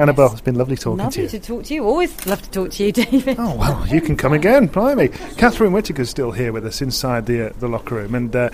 Annabel, 0.00 0.32
it's 0.32 0.40
been 0.40 0.54
lovely 0.54 0.76
talking 0.76 0.96
lovely 0.96 1.12
to 1.12 1.20
you. 1.20 1.26
Lovely 1.26 1.38
to 1.40 1.46
talk 1.46 1.64
to 1.64 1.74
you. 1.74 1.84
Always 1.84 2.26
love 2.26 2.40
to 2.40 2.50
talk 2.50 2.70
to 2.70 2.84
you, 2.84 2.92
David. 3.04 3.36
Oh 3.38 3.54
well, 3.54 3.86
you 3.86 4.00
can 4.00 4.16
come 4.16 4.32
again, 4.32 4.66
blimey. 4.66 5.08
Catherine 5.36 5.72
Whitaker's 5.72 6.08
still 6.08 6.32
here 6.32 6.52
with 6.52 6.64
us 6.64 6.80
inside 6.80 7.26
the 7.26 7.50
uh, 7.50 7.52
the 7.58 7.68
locker 7.68 7.96
room, 7.96 8.14
and 8.14 8.34
uh, 8.34 8.48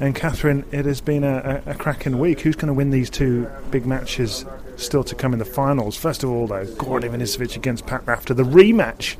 and 0.00 0.14
Catherine, 0.14 0.64
it 0.70 0.84
has 0.84 1.00
been 1.00 1.24
a, 1.24 1.62
a, 1.66 1.70
a 1.70 1.74
cracking 1.74 2.18
week. 2.18 2.40
Who's 2.40 2.56
going 2.56 2.66
to 2.66 2.74
win 2.74 2.90
these 2.90 3.08
two 3.08 3.48
big 3.70 3.86
matches 3.86 4.44
still 4.76 5.02
to 5.04 5.14
come 5.14 5.32
in 5.32 5.38
the 5.38 5.46
finals? 5.46 5.96
First 5.96 6.24
of 6.24 6.30
all, 6.30 6.46
though, 6.46 6.66
Goran 6.66 7.02
Ivanisevic 7.02 7.56
against 7.56 7.86
Pat 7.86 8.06
Rafter, 8.06 8.34
the 8.34 8.42
rematch. 8.42 9.16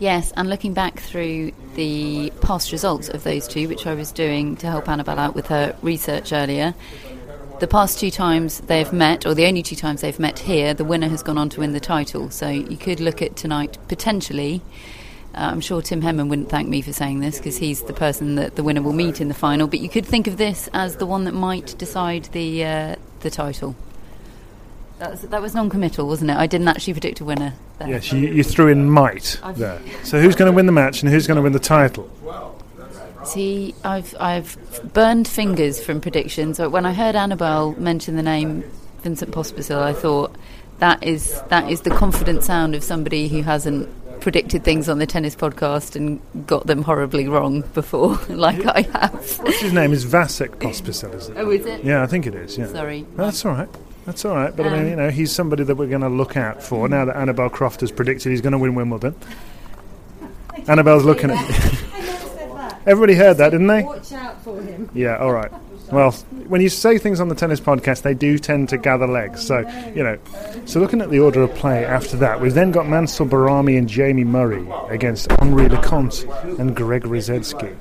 Yes, 0.00 0.32
and 0.36 0.48
looking 0.48 0.72
back 0.72 0.98
through 0.98 1.52
the 1.74 2.32
past 2.40 2.72
results 2.72 3.08
of 3.10 3.22
those 3.22 3.46
two, 3.46 3.68
which 3.68 3.86
I 3.86 3.94
was 3.94 4.10
doing 4.10 4.56
to 4.56 4.66
help 4.66 4.88
Annabel 4.88 5.18
out 5.18 5.34
with 5.34 5.48
her 5.48 5.76
research 5.82 6.32
earlier, 6.32 6.74
the 7.60 7.68
past 7.68 8.00
two 8.00 8.10
times 8.10 8.60
they've 8.60 8.92
met, 8.92 9.26
or 9.26 9.34
the 9.34 9.46
only 9.46 9.62
two 9.62 9.76
times 9.76 10.00
they've 10.00 10.18
met 10.18 10.38
here, 10.40 10.74
the 10.74 10.84
winner 10.84 11.08
has 11.08 11.22
gone 11.22 11.38
on 11.38 11.48
to 11.50 11.60
win 11.60 11.72
the 11.72 11.80
title. 11.80 12.30
So 12.30 12.48
you 12.48 12.76
could 12.76 13.00
look 13.00 13.22
at 13.22 13.36
tonight 13.36 13.78
potentially. 13.86 14.62
Uh, 15.34 15.50
I'm 15.52 15.60
sure 15.60 15.80
Tim 15.80 16.02
Henman 16.02 16.28
wouldn't 16.28 16.48
thank 16.48 16.68
me 16.68 16.82
for 16.82 16.92
saying 16.92 17.20
this 17.20 17.38
because 17.38 17.58
he's 17.58 17.82
the 17.82 17.92
person 17.92 18.34
that 18.34 18.56
the 18.56 18.64
winner 18.64 18.82
will 18.82 18.92
meet 18.92 19.20
in 19.20 19.28
the 19.28 19.34
final. 19.34 19.68
But 19.68 19.80
you 19.80 19.88
could 19.88 20.04
think 20.04 20.26
of 20.26 20.38
this 20.38 20.68
as 20.72 20.96
the 20.96 21.06
one 21.06 21.24
that 21.24 21.34
might 21.34 21.76
decide 21.78 22.24
the 22.32 22.64
uh, 22.64 22.96
the 23.20 23.30
title. 23.30 23.76
That 24.98 25.12
was, 25.12 25.20
that 25.22 25.40
was 25.40 25.54
non-committal, 25.54 26.06
wasn't 26.06 26.30
it? 26.30 26.36
I 26.36 26.46
didn't 26.46 26.68
actually 26.68 26.92
predict 26.94 27.20
a 27.20 27.24
winner. 27.24 27.54
There. 27.78 27.88
Yes, 27.88 28.12
you, 28.12 28.18
you 28.18 28.42
threw 28.42 28.68
in 28.68 28.90
might 28.90 29.40
there. 29.54 29.80
So 30.04 30.20
who's 30.20 30.36
going 30.36 30.50
to 30.50 30.54
win 30.54 30.66
the 30.66 30.72
match 30.72 31.02
and 31.02 31.10
who's 31.10 31.26
going 31.26 31.36
to 31.36 31.42
win 31.42 31.52
the 31.52 31.58
title? 31.58 32.10
See, 33.24 33.74
I've 33.84 34.14
I've 34.18 34.56
burned 34.92 35.28
fingers 35.28 35.82
from 35.82 36.00
predictions. 36.00 36.58
When 36.58 36.86
I 36.86 36.92
heard 36.92 37.14
Annabel 37.14 37.74
mention 37.78 38.16
the 38.16 38.22
name 38.22 38.64
Vincent 39.02 39.30
Pospisil, 39.32 39.80
I 39.80 39.92
thought 39.92 40.34
that 40.78 41.02
is 41.02 41.42
that 41.48 41.70
is 41.70 41.82
the 41.82 41.90
confident 41.90 42.42
sound 42.42 42.74
of 42.74 42.82
somebody 42.82 43.28
who 43.28 43.42
hasn't 43.42 43.88
predicted 44.20 44.64
things 44.64 44.88
on 44.88 44.98
the 44.98 45.06
tennis 45.06 45.34
podcast 45.34 45.96
and 45.96 46.20
got 46.46 46.66
them 46.66 46.82
horribly 46.82 47.28
wrong 47.28 47.62
before, 47.74 48.18
like 48.28 48.64
I 48.66 48.82
have. 48.82 49.38
What's 49.40 49.60
his 49.60 49.72
name? 49.72 49.92
Is 49.92 50.04
Vasek 50.04 50.56
Pospisil, 50.56 51.14
is 51.14 51.28
it? 51.28 51.36
Oh, 51.38 51.50
is 51.50 51.66
it? 51.66 51.84
Yeah, 51.84 52.02
I 52.02 52.06
think 52.06 52.26
it 52.26 52.34
is. 52.34 52.58
Yeah. 52.58 52.66
Sorry. 52.66 53.06
that's 53.16 53.44
all 53.44 53.52
right. 53.52 53.68
That's 54.06 54.24
all 54.24 54.34
right. 54.34 54.54
But 54.54 54.66
um, 54.66 54.72
I 54.72 54.76
mean, 54.76 54.84
um, 54.84 54.90
you 54.90 54.96
know, 54.96 55.10
he's 55.10 55.32
somebody 55.32 55.62
that 55.64 55.74
we're 55.74 55.86
going 55.86 56.00
to 56.00 56.08
look 56.08 56.36
out 56.36 56.62
for 56.62 56.88
now 56.88 57.04
that 57.04 57.16
Annabel 57.16 57.48
Croft 57.50 57.80
has 57.80 57.92
predicted 57.92 58.30
he's 58.30 58.40
going 58.40 58.52
to 58.52 58.58
win 58.58 58.74
Wimbledon. 58.74 59.14
Annabel's 60.66 61.04
looking 61.04 61.30
at. 61.30 61.89
Everybody 62.86 63.14
heard 63.14 63.36
that, 63.38 63.50
didn't 63.50 63.66
they? 63.66 63.82
Watch 63.82 64.12
out 64.12 64.42
for 64.42 64.60
him. 64.60 64.90
Yeah, 64.94 65.18
all 65.18 65.32
right. 65.32 65.52
Well, 65.92 66.12
when 66.46 66.60
you 66.60 66.68
say 66.68 66.98
things 66.98 67.20
on 67.20 67.28
the 67.28 67.34
tennis 67.34 67.60
podcast, 67.60 68.02
they 68.02 68.14
do 68.14 68.38
tend 68.38 68.68
to 68.68 68.78
gather 68.78 69.06
legs. 69.06 69.44
So, 69.44 69.58
you 69.94 70.04
know, 70.04 70.18
so 70.64 70.78
looking 70.78 71.00
at 71.00 71.10
the 71.10 71.18
order 71.18 71.42
of 71.42 71.54
play 71.56 71.84
after 71.84 72.16
that, 72.18 72.40
we've 72.40 72.54
then 72.54 72.70
got 72.70 72.88
Mansour 72.88 73.24
Bahrami 73.24 73.76
and 73.76 73.88
Jamie 73.88 74.24
Murray 74.24 74.66
against 74.88 75.30
Henri 75.32 75.68
Leconte 75.68 76.58
and 76.58 76.76
Greg 76.76 77.02
Rusedski. 77.02 77.76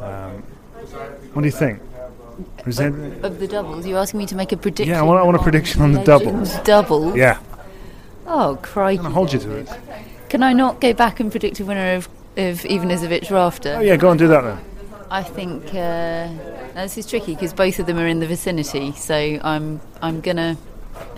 Um, 0.00 0.42
what 1.32 1.42
do 1.42 1.46
you 1.46 1.52
think? 1.52 1.80
Of, 2.66 3.24
of, 3.24 3.38
the 3.38 3.48
doubles, 3.48 3.86
You're 3.86 3.98
asking 3.98 4.18
me 4.18 4.26
to 4.26 4.34
make 4.34 4.52
a 4.52 4.56
prediction? 4.56 4.92
Yeah, 4.92 5.00
I 5.00 5.02
want, 5.02 5.20
I 5.20 5.22
want 5.22 5.36
a 5.36 5.42
prediction 5.42 5.82
on 5.82 5.92
the 5.92 6.02
doubles. 6.02 6.56
Doubles? 6.60 7.16
Yeah. 7.16 7.38
Oh, 8.26 8.58
crikey. 8.62 9.04
I'm 9.04 9.12
hold 9.12 9.32
you 9.32 9.38
to 9.40 9.56
it. 9.56 9.68
Can 10.28 10.42
I 10.42 10.52
not 10.52 10.80
go 10.80 10.92
back 10.92 11.20
and 11.20 11.30
predict 11.30 11.60
a 11.60 11.64
winner 11.64 11.94
of, 11.94 12.08
of 12.36 12.60
Ivanisevic 12.60 13.30
Rafter? 13.30 13.76
Oh, 13.78 13.80
yeah, 13.80 13.96
go 13.96 14.08
on, 14.08 14.16
do 14.16 14.28
that 14.28 14.42
then. 14.42 14.58
I 15.10 15.22
think 15.22 15.66
uh, 15.74 16.28
this 16.74 16.96
is 16.96 17.06
tricky 17.06 17.34
because 17.34 17.52
both 17.52 17.78
of 17.78 17.84
them 17.84 17.98
are 17.98 18.06
in 18.06 18.20
the 18.20 18.26
vicinity. 18.26 18.92
So 18.92 19.14
I'm 19.14 19.80
I'm 20.00 20.22
gonna. 20.22 20.56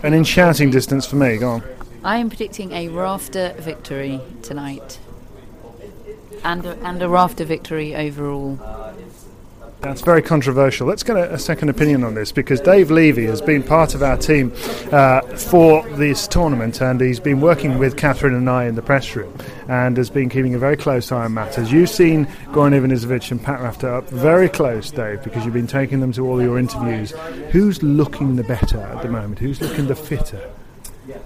And 0.03 0.13
in 0.13 0.25
shouting 0.25 0.69
distance 0.69 1.05
for 1.05 1.15
me, 1.15 1.37
go 1.37 1.49
on. 1.49 1.63
I 2.03 2.17
am 2.17 2.27
predicting 2.29 2.73
a 2.73 2.89
rafter 2.89 3.55
victory 3.57 4.19
tonight, 4.43 4.99
and 6.43 6.65
a, 6.65 6.77
and 6.85 7.01
a 7.01 7.07
rafter 7.07 7.45
victory 7.45 7.95
overall. 7.95 8.59
That's 9.85 10.01
very 10.01 10.23
controversial. 10.23 10.87
Let's 10.87 11.03
get 11.03 11.15
a, 11.15 11.35
a, 11.35 11.37
second 11.37 11.69
opinion 11.69 12.03
on 12.03 12.15
this 12.15 12.31
because 12.31 12.59
Dave 12.59 12.89
Levy 12.89 13.27
has 13.27 13.39
been 13.39 13.61
part 13.61 13.93
of 13.93 14.01
our 14.01 14.17
team 14.17 14.51
uh, 14.91 15.21
for 15.21 15.87
this 15.89 16.27
tournament 16.27 16.81
and 16.81 16.99
he's 16.99 17.19
been 17.19 17.39
working 17.39 17.77
with 17.77 17.95
Catherine 17.95 18.33
and 18.33 18.49
I 18.49 18.65
in 18.65 18.73
the 18.73 18.81
press 18.81 19.15
room 19.15 19.31
and 19.67 19.95
has 19.97 20.09
been 20.09 20.27
keeping 20.27 20.55
a 20.55 20.57
very 20.57 20.75
close 20.75 21.11
eye 21.11 21.25
on 21.25 21.35
matters. 21.35 21.71
You've 21.71 21.91
seen 21.91 22.25
Goran 22.47 22.73
Ivanisevic 22.73 23.29
and 23.29 23.43
Pat 23.43 23.61
Rafter 23.61 23.93
up 23.93 24.09
very 24.09 24.49
close, 24.49 24.89
Dave, 24.89 25.23
because 25.23 25.45
you've 25.45 25.53
been 25.53 25.67
taking 25.67 25.99
them 25.99 26.11
to 26.13 26.27
all 26.27 26.41
your 26.41 26.57
interviews. 26.57 27.11
Who's 27.51 27.83
looking 27.83 28.37
the 28.37 28.43
better 28.43 28.79
at 28.79 29.03
the 29.03 29.09
moment? 29.09 29.37
Who's 29.37 29.61
looking 29.61 29.85
the 29.85 29.95
fitter? 29.95 30.49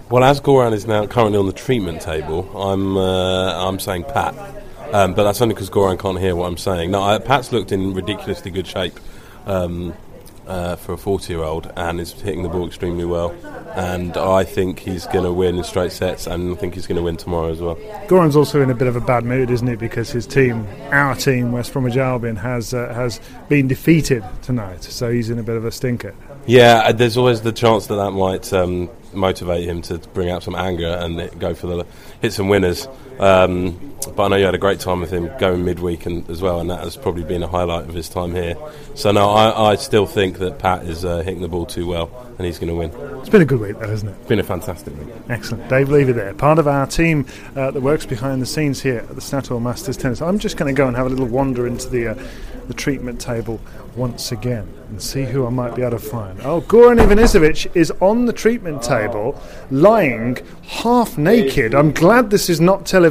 Well, 0.09 0.25
as 0.25 0.41
Goran 0.41 0.73
is 0.73 0.85
now 0.85 1.07
currently 1.07 1.39
on 1.39 1.45
the 1.45 1.53
treatment 1.53 2.01
table, 2.01 2.45
I'm 2.59 2.97
uh, 2.97 3.69
I'm 3.69 3.79
saying 3.79 4.03
Pat. 4.03 4.58
Um, 4.93 5.13
but 5.13 5.23
that's 5.23 5.41
only 5.41 5.53
because 5.53 5.69
Goran 5.69 5.99
can't 5.99 6.19
hear 6.19 6.35
what 6.35 6.47
I'm 6.47 6.57
saying. 6.57 6.91
Now, 6.91 7.03
I, 7.03 7.19
Pat's 7.19 7.51
looked 7.51 7.71
in 7.71 7.93
ridiculously 7.93 8.51
good 8.51 8.65
shape 8.65 8.99
um, 9.45 9.93
uh, 10.47 10.75
for 10.75 10.93
a 10.93 10.97
40 10.97 11.31
year 11.31 11.43
old 11.43 11.71
and 11.75 11.99
is 11.99 12.11
hitting 12.11 12.41
the 12.43 12.49
ball 12.49 12.65
extremely 12.67 13.05
well. 13.05 13.35
And 13.75 14.17
I 14.17 14.43
think 14.43 14.79
he's 14.79 15.05
going 15.05 15.23
to 15.23 15.31
win 15.31 15.57
in 15.57 15.63
straight 15.63 15.91
sets, 15.91 16.25
and 16.25 16.53
I 16.53 16.55
think 16.59 16.73
he's 16.73 16.87
going 16.87 16.97
to 16.97 17.03
win 17.03 17.17
tomorrow 17.17 17.51
as 17.51 17.61
well. 17.61 17.75
Goran's 18.07 18.35
also 18.35 18.61
in 18.61 18.71
a 18.71 18.75
bit 18.75 18.87
of 18.87 18.95
a 18.95 19.01
bad 19.01 19.23
mood, 19.23 19.51
isn't 19.51 19.67
he? 19.67 19.75
Because 19.75 20.09
his 20.09 20.25
team, 20.25 20.67
our 20.91 21.15
team, 21.15 21.51
West 21.51 21.71
Bromwich 21.71 21.95
Albion, 21.95 22.35
has 22.37 22.73
uh, 22.73 22.91
has 22.93 23.21
been 23.47 23.67
defeated 23.67 24.23
tonight, 24.41 24.83
so 24.83 25.11
he's 25.11 25.29
in 25.29 25.37
a 25.37 25.43
bit 25.43 25.55
of 25.55 25.65
a 25.65 25.71
stinker. 25.71 26.15
Yeah, 26.47 26.81
uh, 26.85 26.91
there's 26.93 27.15
always 27.15 27.41
the 27.41 27.51
chance 27.51 27.87
that 27.87 27.95
that 27.95 28.11
might 28.11 28.51
um, 28.53 28.89
motivate 29.13 29.69
him 29.69 29.83
to 29.83 29.99
bring 29.99 30.31
out 30.31 30.41
some 30.41 30.55
anger 30.55 30.97
and 30.99 31.39
go 31.39 31.53
for 31.53 31.67
the 31.67 31.85
hit 32.21 32.33
some 32.33 32.49
winners. 32.49 32.87
Um, 33.19 33.89
but 34.15 34.25
I 34.25 34.27
know 34.29 34.35
you 34.37 34.45
had 34.45 34.55
a 34.55 34.59
great 34.59 34.79
time 34.79 35.01
with 35.01 35.11
him 35.11 35.29
going 35.39 35.63
midweek 35.65 36.05
and, 36.05 36.29
as 36.29 36.41
well, 36.41 36.59
and 36.59 36.69
that 36.69 36.83
has 36.83 36.95
probably 36.95 37.23
been 37.23 37.43
a 37.43 37.47
highlight 37.47 37.87
of 37.87 37.93
his 37.93 38.09
time 38.09 38.33
here. 38.33 38.55
So 38.95 39.11
no, 39.11 39.29
I, 39.29 39.71
I 39.71 39.75
still 39.75 40.05
think 40.05 40.39
that 40.39 40.57
Pat 40.59 40.83
is 40.83 41.03
uh, 41.03 41.17
hitting 41.17 41.41
the 41.41 41.47
ball 41.47 41.65
too 41.65 41.85
well, 41.85 42.09
and 42.37 42.45
he's 42.45 42.59
going 42.59 42.69
to 42.69 42.75
win. 42.75 43.19
It's 43.19 43.29
been 43.29 43.41
a 43.41 43.45
good 43.45 43.59
week, 43.59 43.77
though, 43.79 43.87
hasn't 43.87 44.11
it? 44.11 44.15
It's 44.19 44.29
been 44.29 44.39
a 44.39 44.43
fantastic 44.43 44.97
week. 44.97 45.13
Excellent, 45.27 45.67
Dave 45.69 45.89
Levy 45.89 46.13
there, 46.13 46.33
part 46.33 46.59
of 46.59 46.67
our 46.67 46.87
team 46.87 47.25
uh, 47.55 47.71
that 47.71 47.81
works 47.81 48.05
behind 48.05 48.41
the 48.41 48.45
scenes 48.45 48.81
here 48.81 48.99
at 48.99 49.09
the 49.09 49.21
Statoil 49.21 49.61
Masters 49.61 49.97
Tennis. 49.97 50.21
I'm 50.21 50.39
just 50.39 50.57
going 50.57 50.73
to 50.73 50.77
go 50.77 50.87
and 50.87 50.95
have 50.95 51.05
a 51.05 51.09
little 51.09 51.27
wander 51.27 51.67
into 51.67 51.89
the 51.89 52.09
uh, 52.09 52.27
the 52.67 52.73
treatment 52.75 53.19
table 53.19 53.59
once 53.95 54.31
again 54.31 54.71
and 54.89 55.01
see 55.01 55.23
who 55.23 55.43
I 55.45 55.49
might 55.49 55.75
be 55.75 55.81
able 55.81 55.97
to 55.97 55.99
find. 55.99 56.39
Oh, 56.41 56.61
Goran 56.61 57.03
Ivanisevic 57.03 57.75
is 57.75 57.89
on 57.99 58.27
the 58.27 58.33
treatment 58.33 58.83
table, 58.83 59.41
lying 59.71 60.37
half 60.61 61.17
naked. 61.17 61.73
I'm 61.73 61.91
glad 61.91 62.29
this 62.29 62.47
is 62.47 62.61
not 62.61 62.85
television 62.85 63.08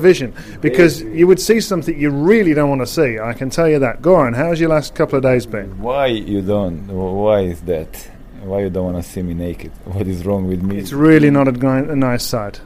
because 0.60 1.02
you 1.02 1.26
would 1.26 1.40
see 1.40 1.60
something 1.60 1.98
you 1.98 2.10
really 2.10 2.54
don't 2.54 2.68
want 2.68 2.80
to 2.82 2.86
see. 2.86 3.18
I 3.18 3.32
can 3.32 3.50
tell 3.50 3.68
you 3.68 3.78
that. 3.80 4.02
Goran, 4.02 4.34
how's 4.34 4.60
your 4.60 4.70
last 4.70 4.94
couple 4.94 5.16
of 5.16 5.22
days 5.22 5.46
been? 5.46 5.80
Why 5.80 6.06
you 6.06 6.42
don't? 6.42 6.86
Why 6.88 7.40
is 7.40 7.60
that? 7.62 8.10
Why 8.42 8.60
you 8.62 8.70
don't 8.70 8.92
want 8.92 9.04
to 9.04 9.10
see 9.10 9.22
me 9.22 9.34
naked? 9.34 9.72
What 9.84 10.06
is 10.06 10.24
wrong 10.24 10.46
with 10.46 10.62
me? 10.62 10.78
It's 10.78 10.92
really 10.92 11.30
not 11.30 11.48
a, 11.48 11.68
a 11.68 11.96
nice 11.96 12.24
sight. 12.24 12.60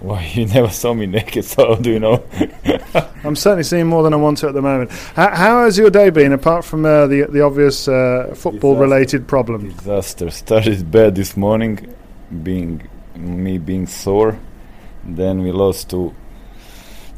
Why 0.00 0.24
you 0.34 0.46
never 0.46 0.68
saw 0.68 0.94
me 0.94 1.06
naked? 1.06 1.44
So 1.52 1.74
how 1.74 1.74
do 1.76 1.90
you 1.90 2.00
know? 2.00 2.24
I'm 3.24 3.36
certainly 3.36 3.62
seeing 3.62 3.86
more 3.86 4.02
than 4.02 4.12
I 4.12 4.16
want 4.16 4.38
to 4.38 4.48
at 4.48 4.54
the 4.54 4.62
moment. 4.62 4.90
How, 5.14 5.34
how 5.34 5.64
has 5.64 5.78
your 5.78 5.90
day 5.90 6.10
been, 6.10 6.32
apart 6.32 6.64
from 6.64 6.84
uh, 6.84 7.06
the 7.06 7.22
the 7.28 7.40
obvious 7.40 7.86
uh, 7.86 8.34
football-related 8.36 9.28
problem? 9.28 9.70
Disaster. 9.70 10.30
Started 10.30 10.90
bad 10.90 11.14
this 11.14 11.36
morning, 11.36 11.94
being 12.42 12.88
me 13.16 13.58
being 13.58 13.86
sore. 13.86 14.38
Then 15.04 15.42
we 15.42 15.52
lost 15.52 15.90
to 15.90 16.14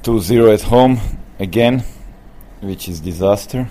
2-0 0.02 0.54
at 0.54 0.62
home 0.62 0.98
again, 1.38 1.84
which 2.60 2.88
is 2.88 3.00
disaster. 3.00 3.68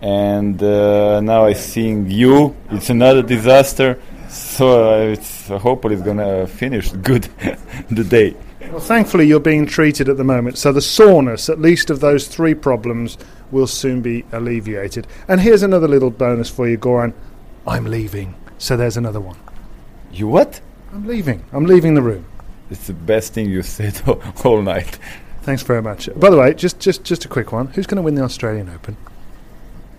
And 0.00 0.60
uh, 0.62 1.20
now 1.20 1.46
I'm 1.46 1.54
seeing 1.54 2.10
you. 2.10 2.56
It's 2.70 2.90
another 2.90 3.22
disaster. 3.22 4.00
So 4.28 4.92
uh, 4.92 5.12
it's 5.12 5.50
uh, 5.50 5.58
hopefully 5.58 5.94
it's 5.94 6.02
gonna 6.02 6.46
finish 6.46 6.90
good 6.90 7.24
the 7.90 8.02
day. 8.02 8.34
Well, 8.70 8.80
thankfully 8.80 9.26
you're 9.26 9.40
being 9.40 9.66
treated 9.66 10.08
at 10.08 10.16
the 10.16 10.24
moment, 10.24 10.56
so 10.56 10.72
the 10.72 10.80
soreness, 10.80 11.50
at 11.50 11.60
least 11.60 11.90
of 11.90 12.00
those 12.00 12.26
three 12.26 12.54
problems, 12.54 13.18
will 13.50 13.66
soon 13.66 14.00
be 14.00 14.24
alleviated. 14.32 15.06
And 15.28 15.40
here's 15.40 15.62
another 15.62 15.86
little 15.86 16.10
bonus 16.10 16.48
for 16.48 16.66
you, 16.66 16.78
Goran. 16.78 17.12
I'm 17.66 17.84
leaving. 17.84 18.34
So 18.56 18.76
there's 18.76 18.96
another 18.96 19.20
one. 19.20 19.36
You 20.10 20.28
what? 20.28 20.60
I'm 20.92 21.06
leaving. 21.06 21.44
I'm 21.52 21.66
leaving 21.66 21.94
the 21.94 22.02
room. 22.02 22.24
It's 22.72 22.86
the 22.86 22.94
best 22.94 23.34
thing 23.34 23.50
you 23.50 23.62
said 23.62 24.00
all 24.44 24.62
night. 24.62 24.98
Thanks 25.42 25.62
very 25.62 25.82
much. 25.82 26.08
By 26.16 26.30
the 26.30 26.38
way, 26.38 26.54
just 26.54 26.80
just 26.80 27.04
just 27.04 27.26
a 27.26 27.28
quick 27.28 27.52
one. 27.52 27.66
Who's 27.66 27.86
going 27.86 27.96
to 27.96 28.02
win 28.02 28.14
the 28.14 28.22
Australian 28.22 28.70
Open? 28.70 28.96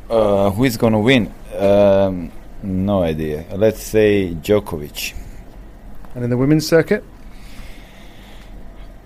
Uh, 0.09 0.49
who 0.49 0.63
is 0.63 0.75
going 0.75 0.93
to 0.93 0.99
win? 0.99 1.31
Um, 1.55 2.31
no 2.63 3.03
idea. 3.03 3.45
Let's 3.53 3.83
say 3.83 4.33
Djokovic. 4.33 5.13
And 6.15 6.23
in 6.23 6.31
the 6.31 6.37
women's 6.37 6.67
circuit? 6.67 7.03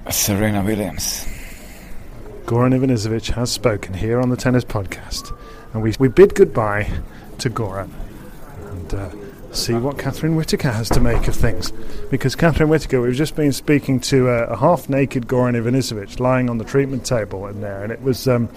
Serena 0.10 0.64
Williams. 0.64 1.26
Goran 2.46 2.74
Ivanisevic 2.74 3.32
has 3.34 3.52
spoken 3.52 3.94
here 3.94 4.22
on 4.22 4.30
the 4.30 4.38
Tennis 4.38 4.64
Podcast. 4.64 5.38
And 5.74 5.84
we, 5.84 5.94
we 6.00 6.08
bid 6.08 6.36
goodbye 6.36 6.90
to 7.40 7.50
Goran 7.50 7.90
and 8.70 8.94
uh, 8.94 9.10
see 9.58 9.74
what 9.74 9.98
Catherine 9.98 10.36
Whitaker 10.36 10.72
has 10.72 10.90
to 10.90 11.00
make 11.00 11.28
of 11.28 11.36
things. 11.36 11.72
Because 12.10 12.36
Catherine 12.36 12.70
Whitaker, 12.70 13.02
we've 13.02 13.16
just 13.16 13.36
been 13.36 13.52
speaking 13.52 14.00
to 14.02 14.30
a, 14.30 14.44
a 14.46 14.58
half 14.58 14.90
naked 14.90 15.28
Goran 15.28 15.62
Ivanisevic 15.62 16.20
lying 16.20 16.50
on 16.50 16.58
the 16.58 16.64
treatment 16.64 17.06
table 17.06 17.48
in 17.48 17.62
there, 17.62 17.84
and 17.84 17.92
it 17.92 18.02
was. 18.02 18.28
Um, 18.28 18.50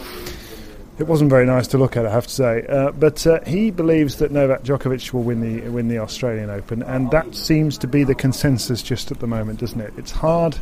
it 0.98 1.06
wasn't 1.06 1.30
very 1.30 1.46
nice 1.46 1.66
to 1.68 1.78
look 1.78 1.96
at, 1.96 2.04
I 2.04 2.10
have 2.10 2.26
to 2.26 2.32
say. 2.32 2.66
Uh, 2.68 2.90
but 2.90 3.26
uh, 3.26 3.40
he 3.46 3.70
believes 3.70 4.16
that 4.16 4.32
Novak 4.32 4.64
Djokovic 4.64 5.14
will 5.14 5.22
win 5.22 5.40
the 5.40 5.66
win 5.70 5.88
the 5.88 5.98
Australian 5.98 6.50
Open, 6.50 6.82
and 6.82 7.10
that 7.10 7.34
seems 7.34 7.78
to 7.78 7.86
be 7.86 8.04
the 8.04 8.14
consensus 8.14 8.82
just 8.82 9.10
at 9.10 9.18
the 9.18 9.26
moment, 9.26 9.60
doesn't 9.60 9.80
it? 9.80 9.94
It's 9.96 10.10
hard 10.10 10.58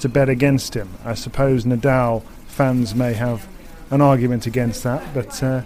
to 0.00 0.08
bet 0.08 0.28
against 0.28 0.74
him. 0.74 0.90
I 1.04 1.14
suppose 1.14 1.64
Nadal 1.64 2.24
fans 2.48 2.96
may 2.96 3.12
have 3.12 3.46
an 3.90 4.00
argument 4.00 4.46
against 4.46 4.82
that, 4.82 5.02
but 5.14 5.40
uh, 5.40 5.62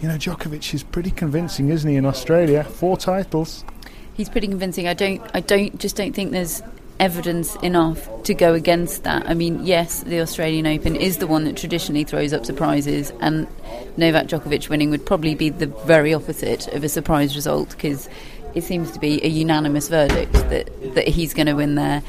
you 0.00 0.08
know 0.08 0.16
Djokovic 0.16 0.72
is 0.74 0.82
pretty 0.82 1.10
convincing, 1.10 1.68
isn't 1.68 1.88
he? 1.88 1.96
In 1.96 2.06
Australia, 2.06 2.64
four 2.64 2.96
titles. 2.96 3.64
He's 4.14 4.28
pretty 4.28 4.48
convincing. 4.48 4.88
I 4.88 4.94
don't. 4.94 5.22
I 5.34 5.40
don't. 5.40 5.78
Just 5.78 5.96
don't 5.96 6.14
think 6.14 6.32
there's 6.32 6.62
evidence 6.98 7.56
enough 7.56 8.08
to 8.24 8.34
go 8.34 8.52
against 8.52 9.04
that. 9.04 9.28
I 9.28 9.32
mean, 9.32 9.64
yes, 9.64 10.02
the 10.02 10.20
Australian 10.20 10.66
Open 10.66 10.94
is 10.94 11.16
the 11.16 11.26
one 11.26 11.44
that 11.44 11.56
traditionally 11.56 12.04
throws 12.04 12.32
up 12.32 12.44
surprises, 12.44 13.12
and 13.20 13.46
Novak 13.96 14.26
Djokovic 14.26 14.68
winning 14.68 14.90
would 14.90 15.04
probably 15.04 15.34
be 15.34 15.48
the 15.48 15.66
very 15.66 16.12
opposite 16.12 16.68
of 16.68 16.84
a 16.84 16.88
surprise 16.88 17.34
result 17.34 17.70
because 17.70 18.08
it 18.54 18.64
seems 18.64 18.90
to 18.90 18.98
be 18.98 19.24
a 19.24 19.28
unanimous 19.28 19.88
verdict 19.88 20.32
that, 20.32 20.94
that 20.94 21.08
he's 21.08 21.34
going 21.34 21.46
to 21.46 21.54
win 21.54 21.74
there. 21.74 22.02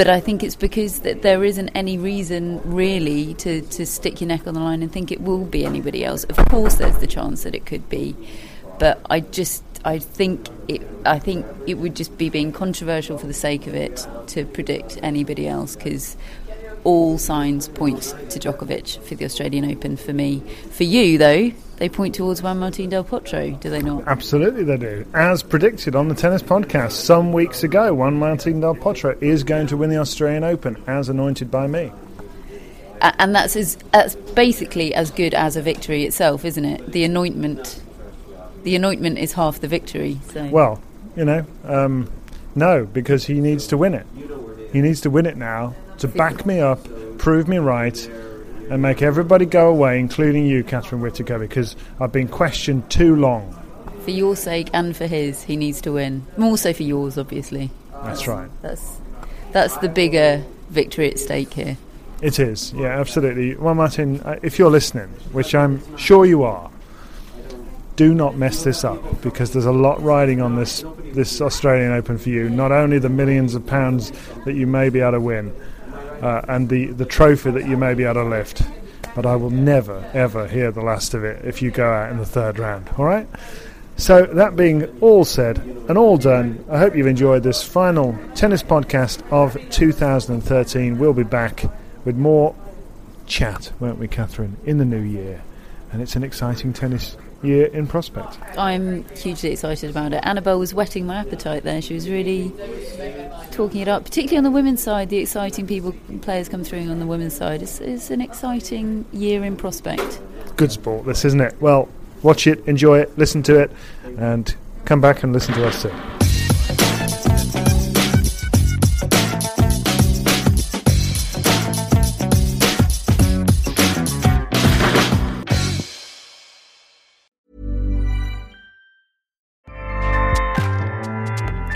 But 0.00 0.08
I 0.08 0.18
think 0.18 0.42
it's 0.42 0.56
because 0.56 1.00
that 1.00 1.20
there 1.20 1.44
isn't 1.44 1.68
any 1.74 1.98
reason 1.98 2.62
really 2.64 3.34
to, 3.34 3.60
to 3.60 3.84
stick 3.84 4.22
your 4.22 4.28
neck 4.28 4.46
on 4.46 4.54
the 4.54 4.60
line 4.60 4.82
and 4.82 4.90
think 4.90 5.12
it 5.12 5.20
will 5.20 5.44
be 5.44 5.66
anybody 5.66 6.06
else. 6.06 6.24
Of 6.24 6.36
course, 6.48 6.76
there's 6.76 6.96
the 7.00 7.06
chance 7.06 7.42
that 7.42 7.54
it 7.54 7.66
could 7.66 7.86
be, 7.90 8.16
but 8.78 8.98
I 9.10 9.20
just 9.20 9.62
I 9.84 9.98
think 9.98 10.48
it. 10.68 10.80
I 11.04 11.18
think 11.18 11.44
it 11.66 11.74
would 11.74 11.94
just 11.96 12.16
be 12.16 12.30
being 12.30 12.50
controversial 12.50 13.18
for 13.18 13.26
the 13.26 13.34
sake 13.34 13.66
of 13.66 13.74
it 13.74 14.06
to 14.28 14.46
predict 14.46 14.98
anybody 15.02 15.46
else 15.46 15.76
because 15.76 16.16
all 16.82 17.18
signs 17.18 17.68
point 17.68 18.00
to 18.30 18.38
Djokovic 18.38 19.02
for 19.02 19.16
the 19.16 19.26
Australian 19.26 19.70
Open. 19.70 19.98
For 19.98 20.14
me, 20.14 20.40
for 20.70 20.84
you 20.84 21.18
though, 21.18 21.52
they 21.80 21.88
point 21.88 22.14
towards 22.14 22.42
Juan 22.42 22.60
Martín 22.60 22.90
del 22.90 23.02
Potro, 23.02 23.58
do 23.58 23.70
they 23.70 23.80
not? 23.80 24.06
Absolutely, 24.06 24.64
they 24.64 24.76
do. 24.76 25.06
As 25.14 25.42
predicted 25.42 25.96
on 25.96 26.08
the 26.08 26.14
tennis 26.14 26.42
podcast 26.42 26.92
some 26.92 27.32
weeks 27.32 27.64
ago, 27.64 27.94
Juan 27.94 28.20
Martín 28.20 28.60
del 28.60 28.74
Potro 28.74 29.20
is 29.22 29.44
going 29.44 29.66
to 29.68 29.78
win 29.78 29.88
the 29.88 29.96
Australian 29.96 30.44
Open, 30.44 30.76
as 30.86 31.08
anointed 31.08 31.50
by 31.50 31.66
me. 31.66 31.90
And 33.00 33.34
that's 33.34 33.56
as 33.56 33.76
that's 33.92 34.14
basically 34.14 34.94
as 34.94 35.10
good 35.10 35.32
as 35.32 35.56
a 35.56 35.62
victory 35.62 36.04
itself, 36.04 36.44
isn't 36.44 36.64
it? 36.66 36.92
The 36.92 37.02
anointment 37.02 37.82
the 38.62 38.76
anointment 38.76 39.18
is 39.18 39.32
half 39.32 39.60
the 39.60 39.68
victory. 39.68 40.20
So. 40.32 40.44
Well, 40.48 40.82
you 41.16 41.24
know, 41.24 41.46
um, 41.64 42.12
no, 42.54 42.84
because 42.84 43.24
he 43.24 43.40
needs 43.40 43.66
to 43.68 43.78
win 43.78 43.94
it. 43.94 44.06
He 44.70 44.82
needs 44.82 45.00
to 45.00 45.10
win 45.10 45.24
it 45.24 45.38
now 45.38 45.74
to 45.96 46.08
back 46.08 46.44
me 46.44 46.60
up, 46.60 46.86
prove 47.16 47.48
me 47.48 47.56
right, 47.56 47.96
and 48.70 48.80
make 48.80 49.02
everybody 49.02 49.44
go 49.44 49.68
away, 49.68 49.98
including 49.98 50.46
you, 50.46 50.62
Catherine 50.62 51.02
Whitaker, 51.02 51.38
because 51.38 51.76
I've 52.00 52.12
been 52.12 52.28
questioned 52.28 52.88
too 52.88 53.16
long. 53.16 53.56
For 54.04 54.12
your 54.12 54.36
sake 54.36 54.70
and 54.72 54.96
for 54.96 55.06
his, 55.06 55.42
he 55.42 55.56
needs 55.56 55.80
to 55.82 55.92
win. 55.92 56.24
More 56.36 56.56
so 56.56 56.72
for 56.72 56.84
yours, 56.84 57.18
obviously. 57.18 57.70
That's 58.04 58.26
right. 58.26 58.48
That's 58.62 58.98
that's 59.52 59.76
the 59.78 59.88
bigger 59.88 60.44
victory 60.70 61.10
at 61.10 61.18
stake 61.18 61.52
here. 61.52 61.76
It 62.22 62.38
is, 62.38 62.72
yeah, 62.74 63.00
absolutely. 63.00 63.56
Well, 63.56 63.74
Martin, 63.74 64.20
uh, 64.20 64.38
if 64.42 64.58
you're 64.58 64.70
listening, 64.70 65.08
which 65.32 65.54
I'm 65.54 65.96
sure 65.96 66.24
you 66.24 66.44
are, 66.44 66.70
do 67.96 68.14
not 68.14 68.36
mess 68.36 68.62
this 68.62 68.84
up 68.84 69.20
because 69.20 69.52
there's 69.52 69.66
a 69.66 69.72
lot 69.72 70.00
riding 70.02 70.40
on 70.40 70.56
this 70.56 70.84
this 71.12 71.40
Australian 71.40 71.92
Open 71.92 72.18
for 72.18 72.28
you. 72.28 72.48
Not 72.48 72.72
only 72.72 72.98
the 72.98 73.08
millions 73.08 73.54
of 73.54 73.66
pounds 73.66 74.12
that 74.44 74.54
you 74.54 74.66
may 74.66 74.90
be 74.90 75.00
able 75.00 75.12
to 75.12 75.20
win, 75.20 75.52
uh, 76.20 76.42
and 76.48 76.68
the 76.68 76.86
the 76.86 77.04
trophy 77.04 77.50
that 77.50 77.66
you 77.66 77.76
may 77.76 77.94
be 77.94 78.04
able 78.04 78.14
to 78.14 78.24
lift, 78.24 78.62
but 79.14 79.26
I 79.26 79.36
will 79.36 79.50
never 79.50 80.08
ever 80.14 80.46
hear 80.46 80.70
the 80.70 80.82
last 80.82 81.14
of 81.14 81.24
it 81.24 81.44
if 81.44 81.62
you 81.62 81.70
go 81.70 81.90
out 81.90 82.10
in 82.10 82.18
the 82.18 82.26
third 82.26 82.58
round. 82.58 82.88
All 82.98 83.04
right. 83.04 83.28
So 83.96 84.24
that 84.24 84.56
being 84.56 84.86
all 85.00 85.26
said 85.26 85.58
and 85.58 85.98
all 85.98 86.16
done, 86.16 86.64
I 86.70 86.78
hope 86.78 86.96
you've 86.96 87.06
enjoyed 87.06 87.42
this 87.42 87.62
final 87.62 88.18
tennis 88.34 88.62
podcast 88.62 89.22
of 89.30 89.58
2013. 89.70 90.98
We'll 90.98 91.12
be 91.12 91.22
back 91.22 91.64
with 92.06 92.16
more 92.16 92.54
chat, 93.26 93.72
won't 93.78 93.98
we, 93.98 94.08
Catherine, 94.08 94.56
in 94.64 94.78
the 94.78 94.86
new 94.86 95.02
year? 95.02 95.42
And 95.92 96.00
it's 96.00 96.16
an 96.16 96.24
exciting 96.24 96.72
tennis 96.72 97.16
year 97.42 97.66
in 97.66 97.86
prospect. 97.86 98.38
I'm 98.58 99.04
hugely 99.16 99.52
excited 99.52 99.90
about 99.90 100.12
it. 100.12 100.20
Annabel 100.24 100.58
was 100.58 100.74
whetting 100.74 101.06
my 101.06 101.16
appetite 101.16 101.62
there. 101.62 101.80
She 101.80 101.94
was 101.94 102.08
really 102.08 102.52
talking 103.50 103.80
it 103.80 103.88
up, 103.88 104.04
particularly 104.04 104.38
on 104.38 104.44
the 104.44 104.50
women's 104.50 104.82
side. 104.82 105.08
The 105.08 105.18
exciting 105.18 105.66
people, 105.66 105.94
players 106.22 106.48
come 106.48 106.64
through 106.64 106.90
on 106.90 106.98
the 106.98 107.06
women's 107.06 107.34
side. 107.34 107.62
It's, 107.62 107.80
it's 107.80 108.10
an 108.10 108.20
exciting 108.20 109.04
year 109.12 109.44
in 109.44 109.56
prospect. 109.56 110.20
Good 110.56 110.72
sport, 110.72 111.06
this 111.06 111.24
isn't 111.24 111.40
it? 111.40 111.60
Well, 111.60 111.88
watch 112.22 112.46
it, 112.46 112.66
enjoy 112.66 112.98
it, 113.00 113.16
listen 113.16 113.42
to 113.44 113.58
it, 113.58 113.70
and 114.18 114.54
come 114.84 115.00
back 115.00 115.22
and 115.22 115.32
listen 115.32 115.54
to 115.54 115.66
us 115.66 115.82
soon. 115.82 116.19